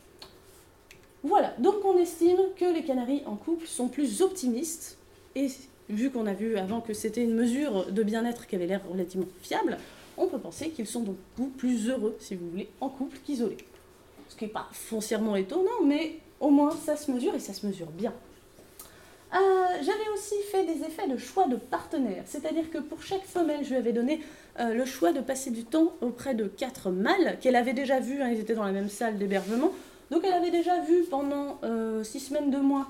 Voilà, 1.24 1.54
donc 1.58 1.84
on 1.84 1.98
estime 1.98 2.38
que 2.56 2.64
les 2.64 2.84
canaris 2.84 3.22
en 3.26 3.36
couple 3.36 3.66
sont 3.66 3.88
plus 3.88 4.22
optimistes, 4.22 4.98
et 5.34 5.48
vu 5.88 6.10
qu'on 6.10 6.26
a 6.26 6.34
vu 6.34 6.56
avant 6.56 6.80
que 6.80 6.94
c'était 6.94 7.22
une 7.22 7.34
mesure 7.34 7.90
de 7.90 8.02
bien-être 8.02 8.46
qui 8.46 8.56
avait 8.56 8.66
l'air 8.66 8.80
relativement 8.90 9.28
fiable, 9.40 9.78
on 10.16 10.26
peut 10.26 10.38
penser 10.38 10.70
qu'ils 10.70 10.86
sont 10.86 11.00
donc 11.00 11.16
plus 11.56 11.88
heureux, 11.88 12.16
si 12.18 12.34
vous 12.34 12.48
voulez, 12.50 12.68
en 12.80 12.88
couple 12.88 13.18
qu'isolés. 13.24 13.58
Ce 14.28 14.36
qui 14.36 14.44
n'est 14.44 14.50
pas 14.50 14.68
foncièrement 14.72 15.36
étonnant, 15.36 15.82
mais 15.84 16.18
au 16.40 16.50
moins 16.50 16.70
ça 16.70 16.96
se 16.96 17.10
mesure 17.10 17.34
et 17.34 17.38
ça 17.38 17.52
se 17.52 17.66
mesure 17.66 17.88
bien. 17.88 18.12
Euh, 19.34 19.38
j'avais 19.80 20.08
aussi 20.14 20.34
fait 20.50 20.64
des 20.64 20.84
effets 20.84 21.08
de 21.08 21.16
choix 21.16 21.46
de 21.46 21.56
partenaires, 21.56 22.24
c'est-à-dire 22.26 22.70
que 22.70 22.78
pour 22.78 23.02
chaque 23.02 23.24
femelle, 23.24 23.64
je 23.64 23.70
lui 23.70 23.76
avais 23.76 23.92
donné 23.92 24.20
euh, 24.60 24.74
le 24.74 24.84
choix 24.84 25.12
de 25.12 25.20
passer 25.20 25.50
du 25.50 25.64
temps 25.64 25.94
auprès 26.02 26.34
de 26.34 26.44
quatre 26.44 26.90
mâles 26.90 27.38
qu'elle 27.40 27.56
avait 27.56 27.72
déjà 27.72 27.98
vus, 27.98 28.20
hein, 28.20 28.28
ils 28.30 28.40
étaient 28.40 28.54
dans 28.54 28.64
la 28.64 28.72
même 28.72 28.90
salle 28.90 29.16
d'hébergement, 29.16 29.72
donc 30.10 30.22
elle 30.26 30.34
avait 30.34 30.50
déjà 30.50 30.80
vu 30.80 31.04
pendant 31.04 31.58
euh, 31.64 32.04
six 32.04 32.20
semaines, 32.20 32.50
deux 32.50 32.60
mois, 32.60 32.88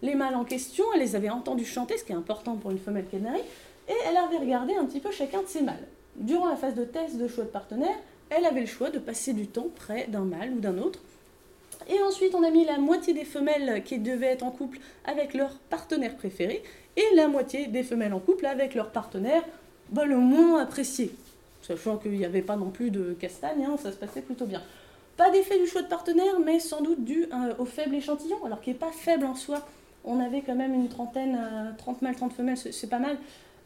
les 0.00 0.14
mâles 0.14 0.34
en 0.34 0.44
question, 0.44 0.84
elle 0.94 1.00
les 1.00 1.14
avait 1.14 1.28
entendus 1.28 1.66
chanter, 1.66 1.98
ce 1.98 2.04
qui 2.04 2.12
est 2.12 2.16
important 2.16 2.56
pour 2.56 2.70
une 2.70 2.78
femelle 2.78 3.06
canari, 3.06 3.40
et 3.86 3.94
elle 4.08 4.16
avait 4.16 4.38
regardé 4.38 4.74
un 4.74 4.86
petit 4.86 5.00
peu 5.00 5.10
chacun 5.10 5.42
de 5.42 5.46
ces 5.46 5.60
mâles. 5.60 5.86
Durant 6.16 6.48
la 6.48 6.56
phase 6.56 6.74
de 6.74 6.84
test 6.84 7.16
de 7.16 7.28
choix 7.28 7.44
de 7.44 7.48
partenaire, 7.48 7.96
elle 8.30 8.44
avait 8.46 8.60
le 8.60 8.66
choix 8.66 8.90
de 8.90 8.98
passer 8.98 9.32
du 9.32 9.46
temps 9.46 9.68
près 9.74 10.06
d'un 10.08 10.24
mâle 10.24 10.52
ou 10.52 10.60
d'un 10.60 10.78
autre, 10.78 11.00
et 11.88 12.00
ensuite, 12.02 12.34
on 12.34 12.42
a 12.42 12.50
mis 12.50 12.64
la 12.64 12.78
moitié 12.78 13.12
des 13.12 13.24
femelles 13.24 13.82
qui 13.84 13.98
devaient 13.98 14.26
être 14.26 14.42
en 14.42 14.50
couple 14.50 14.78
avec 15.04 15.34
leur 15.34 15.50
partenaire 15.70 16.16
préféré 16.16 16.62
et 16.96 17.16
la 17.16 17.28
moitié 17.28 17.66
des 17.66 17.82
femelles 17.82 18.12
en 18.12 18.20
couple 18.20 18.46
avec 18.46 18.74
leur 18.74 18.90
partenaire 18.90 19.42
bah, 19.90 20.04
le 20.04 20.16
moins 20.16 20.60
apprécié. 20.60 21.12
Sachant 21.62 21.96
qu'il 21.96 22.12
n'y 22.12 22.24
avait 22.24 22.42
pas 22.42 22.56
non 22.56 22.70
plus 22.70 22.90
de 22.90 23.14
castagne, 23.14 23.64
hein, 23.64 23.76
ça 23.80 23.92
se 23.92 23.96
passait 23.96 24.20
plutôt 24.20 24.46
bien. 24.46 24.62
Pas 25.16 25.30
d'effet 25.30 25.58
du 25.58 25.66
choix 25.66 25.82
de 25.82 25.88
partenaire, 25.88 26.40
mais 26.44 26.58
sans 26.58 26.80
doute 26.80 27.04
dû 27.04 27.24
euh, 27.32 27.54
au 27.58 27.64
faible 27.64 27.94
échantillon, 27.94 28.44
alors 28.44 28.60
qu'il 28.60 28.72
n'est 28.72 28.78
pas 28.78 28.90
faible 28.90 29.26
en 29.26 29.34
soi. 29.34 29.66
On 30.04 30.18
avait 30.18 30.40
quand 30.40 30.54
même 30.54 30.74
une 30.74 30.88
trentaine, 30.88 31.38
30 31.78 31.96
euh, 31.96 32.04
mâles, 32.04 32.16
30 32.16 32.32
femelles, 32.32 32.56
c'est 32.56 32.90
pas 32.90 32.98
mal. 32.98 33.16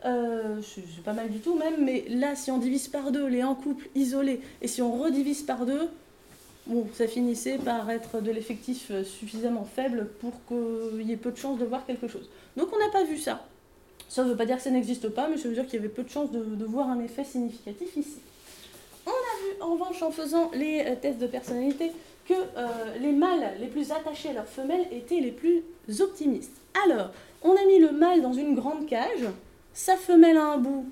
Euh, 0.07 0.61
c'est 0.63 1.03
pas 1.03 1.13
mal 1.13 1.31
du 1.31 1.41
tout 1.41 1.57
même, 1.57 1.85
mais 1.85 2.05
là, 2.09 2.37
si 2.37 2.51
on 2.51 2.59
divise 2.59 2.89
par 2.89 3.11
deux 3.11 3.27
les 3.27 3.43
en 3.43 3.55
couple 3.55 3.89
isolés, 3.95 4.41
et 4.63 4.69
si 4.69 4.81
on 4.81 4.93
redivise 4.93 5.43
par 5.43 5.67
deux, 5.67 5.89
bon, 6.67 6.87
ça 6.95 7.09
finissait 7.09 7.59
par 7.59 7.91
être 7.91 8.21
de 8.21 8.31
l'effectif 8.31 8.89
euh, 8.91 9.03
suffisamment 9.03 9.65
faible 9.65 10.09
pour 10.21 10.33
qu'il 10.47 11.03
y 11.03 11.13
ait 11.13 11.17
peu 11.17 11.33
de 11.33 11.37
chances 11.37 11.59
de 11.59 11.65
voir 11.65 11.85
quelque 11.87 12.09
chose. 12.09 12.29
Donc 12.57 12.69
on 12.73 12.79
n'a 12.79 12.91
pas 12.91 13.05
vu 13.05 13.19
ça. 13.19 13.47
Ça 14.09 14.23
ne 14.23 14.31
veut 14.31 14.37
pas 14.37 14.47
dire 14.47 14.57
que 14.57 14.63
ça 14.63 14.71
n'existe 14.71 15.09
pas, 15.09 15.29
mais 15.29 15.37
ça 15.37 15.49
veut 15.49 15.55
dire 15.55 15.65
qu'il 15.67 15.75
y 15.75 15.79
avait 15.79 15.89
peu 15.89 16.05
de 16.05 16.09
chances 16.09 16.31
de, 16.31 16.65
voir 16.65 16.89
un 16.89 17.01
effet 17.01 17.25
significatif 17.25 17.97
ici. 17.97 18.19
On 19.05 19.11
a 19.11 19.13
vu 19.13 19.63
en 19.63 19.73
revanche 19.73 20.03
en 20.03 20.11
faisant 20.11 20.51
les 20.55 20.85
euh, 20.87 20.95
tests 21.01 21.19
de 21.19 21.27
personnalité 21.27 21.91
que 22.29 22.35
euh, 22.35 22.67
les 23.01 23.13
mâles 23.13 23.55
les 23.61 23.67
plus 23.67 23.91
attachés 23.93 24.31
à 24.31 24.33
leurs 24.33 24.49
femelles 24.49 24.87
étaient 24.93 25.21
les 25.21 25.33
plus 25.33 25.63
optimistes. 26.01 26.57
Alors, 26.85 27.11
on 27.43 27.53
a 27.53 27.65
mis 27.67 27.79
le 27.79 27.93
mâle 27.93 28.23
dans 28.23 28.33
une 28.33 28.55
grande 28.55 28.87
cage, 28.87 29.27
sa 29.77 29.97
femelle 29.99 30.39
à 30.39 30.45
un 30.53 30.57
bout, 30.57 30.87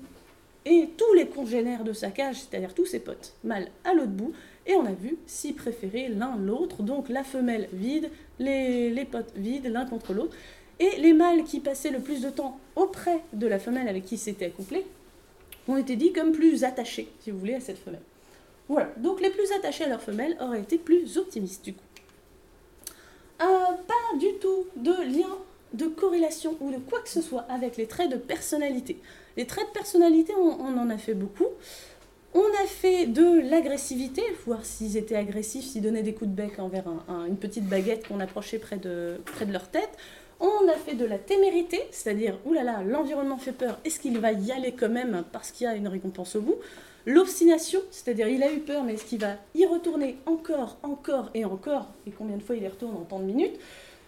et 0.63 0.89
tous 0.95 1.13
les 1.15 1.27
congénères 1.27 1.83
de 1.83 1.91
sa 1.91 2.11
cage, 2.11 2.35
c'est-à-dire 2.41 2.75
tous 2.75 2.85
ses 2.85 2.99
potes 2.99 3.33
mâles, 3.43 3.67
à 3.83 3.95
l'autre 3.95 4.11
bout, 4.11 4.31
et 4.67 4.75
on 4.75 4.85
a 4.85 4.91
vu 4.91 5.17
s'y 5.25 5.53
préférer 5.53 6.07
l'un 6.07 6.37
l'autre, 6.37 6.83
donc 6.83 7.09
la 7.09 7.23
femelle 7.23 7.67
vide, 7.73 8.11
les, 8.37 9.07
potes 9.11 9.33
vides 9.35 9.65
l'un 9.65 9.85
contre 9.85 10.13
l'autre, 10.13 10.35
et 10.79 10.97
les 10.97 11.13
mâles 11.13 11.43
qui 11.43 11.61
passaient 11.61 11.89
le 11.89 11.99
plus 11.99 12.21
de 12.21 12.29
temps 12.29 12.59
auprès 12.75 13.21
de 13.33 13.47
la 13.47 13.57
femelle 13.57 13.87
avec 13.87 14.05
qui 14.05 14.17
s'étaient 14.17 14.45
accouplés 14.45 14.85
ont 15.67 15.77
été 15.77 15.95
dit 15.95 16.13
comme 16.13 16.31
plus 16.31 16.63
attachés, 16.63 17.07
si 17.21 17.31
vous 17.31 17.39
voulez, 17.39 17.55
à 17.55 17.61
cette 17.61 17.79
femelle. 17.79 18.01
Voilà, 18.69 18.91
donc 18.97 19.19
les 19.19 19.31
plus 19.31 19.51
attachés 19.51 19.85
à 19.85 19.89
leur 19.89 20.01
femelle 20.01 20.37
auraient 20.39 20.61
été 20.61 20.77
plus 20.77 21.17
optimistes 21.17 21.65
du 21.65 21.73
coup. 21.73 21.81
Euh, 23.41 23.45
pas 23.87 24.17
du 24.19 24.31
tout 24.39 24.67
de 24.75 24.91
lien 25.11 25.35
de 25.75 25.85
corrélation 25.85 26.55
ou 26.61 26.71
de 26.71 26.77
quoi 26.77 26.99
que 27.01 27.09
ce 27.09 27.21
soit 27.21 27.45
avec 27.49 27.77
les 27.77 27.87
traits 27.87 28.11
de 28.11 28.17
personnalité. 28.17 28.97
Les 29.37 29.45
traits 29.45 29.67
de 29.67 29.71
personnalité, 29.71 30.33
on, 30.35 30.77
en 30.77 30.89
a 30.89 30.97
fait 30.97 31.13
beaucoup. 31.13 31.47
On 32.33 32.63
a 32.63 32.67
fait 32.67 33.05
de 33.05 33.49
l'agressivité, 33.49 34.21
voir 34.45 34.65
s'ils 34.65 34.97
étaient 34.97 35.15
agressifs, 35.15 35.65
s'ils 35.65 35.81
donnaient 35.81 36.03
des 36.03 36.13
coups 36.13 36.29
de 36.29 36.35
bec 36.35 36.59
envers 36.59 36.85
une 37.27 37.37
petite 37.37 37.65
baguette 37.65 38.07
qu'on 38.07 38.19
approchait 38.19 38.59
près 38.59 38.77
de, 38.77 39.19
leur 39.49 39.69
tête. 39.69 39.91
On 40.41 40.67
a 40.67 40.73
fait 40.73 40.95
de 40.95 41.05
la 41.05 41.17
témérité, 41.17 41.79
c'est-à-dire, 41.91 42.37
oulala, 42.45 42.83
l'environnement 42.83 43.37
fait 43.37 43.53
peur, 43.53 43.79
est-ce 43.85 44.01
qu'il 44.01 44.19
va 44.19 44.33
y 44.33 44.51
aller 44.51 44.73
quand 44.73 44.89
même 44.89 45.23
parce 45.31 45.51
qu'il 45.51 45.65
y 45.65 45.67
a 45.69 45.75
une 45.75 45.87
récompense 45.87 46.35
au 46.35 46.41
bout? 46.41 46.57
L'obstination, 47.05 47.79
c'est-à-dire, 47.89 48.27
il 48.27 48.43
a 48.43 48.51
eu 48.51 48.59
peur, 48.59 48.83
mais 48.83 48.95
est-ce 48.95 49.05
qu'il 49.05 49.21
va 49.21 49.35
y 49.53 49.65
retourner 49.65 50.17
encore, 50.25 50.77
encore 50.83 51.29
et 51.33 51.45
encore? 51.45 51.87
Et 52.05 52.11
combien 52.11 52.35
de 52.35 52.41
fois 52.41 52.55
il 52.55 52.63
y 52.63 52.67
retourne 52.67 52.95
en 52.95 53.05
tant 53.05 53.19
de 53.19 53.25
minutes? 53.25 53.57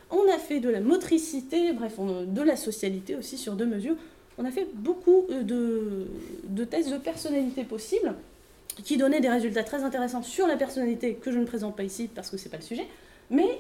On 0.10 0.32
a 0.32 0.38
fait 0.38 0.60
de 0.60 0.70
la 0.70 0.80
motricité, 0.80 1.74
bref, 1.74 1.98
de 2.00 2.42
la 2.42 2.56
socialité 2.56 3.16
aussi 3.16 3.38
sur 3.38 3.54
deux 3.54 3.66
mesures. 3.66 3.96
On 4.38 4.46
a 4.46 4.52
fait 4.52 4.68
beaucoup 4.74 5.26
euh, 5.32 5.44
de, 5.44 6.64
tests 6.64 6.92
de 6.92 6.98
personnalité 6.98 7.64
possibles 7.64 8.14
qui 8.84 8.98
donnaient 8.98 9.20
des 9.20 9.30
résultats 9.30 9.64
très 9.64 9.84
intéressants 9.84 10.22
sur 10.22 10.48
la 10.48 10.56
personnalité 10.56 11.16
que 11.16 11.32
je 11.32 11.40
ne 11.40 11.46
présente 11.46 11.76
pas 11.76 11.84
ici 11.84 12.10
parce 12.14 12.30
que 12.30 12.38
ce 12.38 12.46
n'est 12.46 12.52
pas 12.52 12.58
le 12.58 12.64
sujet, 12.64 12.88
mais 13.32 13.60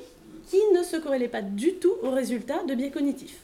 qui 0.49 0.59
ne 0.73 0.83
se 0.83 0.95
corrélait 0.97 1.27
pas 1.27 1.41
du 1.41 1.73
tout 1.73 1.93
aux 2.03 2.11
résultats 2.11 2.63
de 2.63 2.75
biais 2.75 2.91
cognitifs. 2.91 3.41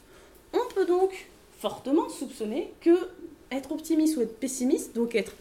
On 0.52 0.72
peut 0.74 0.86
donc 0.86 1.28
fortement 1.58 2.08
soupçonner 2.08 2.72
que 2.80 2.96
être 3.50 3.72
optimiste 3.72 4.16
ou 4.16 4.22
être 4.22 4.38
pessimiste, 4.38 4.94
donc 4.94 5.14
être 5.14 5.32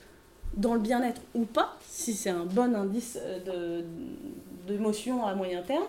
dans 0.56 0.73
le 0.73 0.80
bien-être 0.80 1.21
ou 1.34 1.45
pas, 1.45 1.78
si 1.88 2.13
c'est 2.13 2.30
un 2.30 2.45
bon 2.45 2.76
indice 2.76 3.17
euh, 3.21 3.82
d'émotion 4.67 5.26
à 5.26 5.36
moyen 5.36 5.62
terme, 5.62 5.86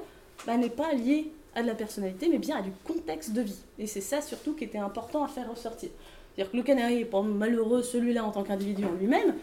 bah, 0.47 0.57
n'est 0.57 0.71
pas 0.71 0.93
lié 0.93 1.31
à 1.55 1.63
de 1.63 1.67
la 1.67 1.75
personnalité, 1.75 2.29
mais 2.29 2.39
bien 2.39 2.57
à 2.57 2.63
du 2.63 2.71
contexte 2.85 3.33
de 3.33 3.43
vie. 3.43 3.59
Et 3.79 3.87
c'est 3.87 4.01
ça 4.01 4.21
surtout 4.21 4.55
qui 4.55 4.65
était 4.65 4.79
important 4.79 5.25
à 5.25 5.29
faire 5.29 5.51
ressortir. 5.51 5.91
C'est-à-dire 6.35 6.53
que 6.53 6.57
le 6.57 6.63
canari 6.63 7.01
est 7.01 7.05
pas 7.05 7.23
malheureux 7.23 7.83
celui-là 7.83 8.25
en 8.25 8.31
tant 8.31 8.43
qu'individu 8.43 8.85
en 8.85 8.93
lui-même, 8.93 9.35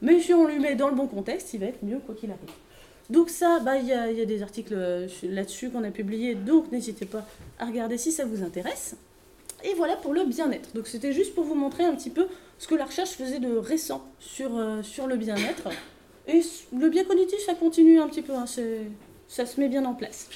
mais 0.00 0.20
si 0.20 0.32
on 0.34 0.46
lui 0.46 0.58
met 0.58 0.74
dans 0.74 0.88
le 0.88 0.94
bon 0.94 1.06
contexte, 1.06 1.54
il 1.54 1.60
va 1.60 1.66
être 1.66 1.82
mieux 1.82 1.98
quoi 1.98 2.14
qu'il 2.14 2.30
arrive. 2.30 2.50
Donc 3.10 3.28
ça, 3.30 3.60
bah, 3.60 3.76
il 3.76 3.86
y, 3.86 3.92
a, 3.92 4.10
y 4.10 4.20
a 4.20 4.24
des 4.24 4.42
articles 4.42 4.74
euh, 4.74 5.08
là-dessus 5.22 5.70
qu'on 5.70 5.84
a 5.84 5.90
publiés, 5.90 6.34
donc 6.34 6.72
n'hésitez 6.72 7.04
pas 7.04 7.26
à 7.58 7.66
regarder 7.66 7.98
si 7.98 8.12
ça 8.12 8.24
vous 8.24 8.42
intéresse. 8.42 8.96
Et 9.64 9.74
voilà 9.74 9.96
pour 9.96 10.12
le 10.12 10.24
bien-être. 10.24 10.72
Donc 10.74 10.86
c'était 10.86 11.12
juste 11.12 11.34
pour 11.34 11.44
vous 11.44 11.54
montrer 11.54 11.84
un 11.84 11.94
petit 11.94 12.10
peu 12.10 12.26
ce 12.58 12.68
que 12.68 12.74
la 12.74 12.84
recherche 12.84 13.10
faisait 13.10 13.40
de 13.40 13.56
récent 13.56 14.04
sur, 14.20 14.56
euh, 14.56 14.82
sur 14.82 15.06
le 15.06 15.16
bien-être. 15.16 15.68
Et 16.26 16.40
le 16.76 16.88
bien 16.88 17.04
cognitif, 17.04 17.38
ça 17.44 17.54
continue 17.54 17.98
un 17.98 18.08
petit 18.08 18.22
peu, 18.22 18.34
hein, 18.34 18.46
ça 18.46 19.46
se 19.46 19.60
met 19.60 19.68
bien 19.68 19.84
en 19.84 19.94
place. 19.94 20.28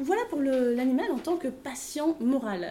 Voilà 0.00 0.22
pour 0.30 0.40
l'animal 0.40 1.10
en 1.12 1.18
tant 1.18 1.36
que 1.36 1.48
patient 1.48 2.16
moral. 2.20 2.66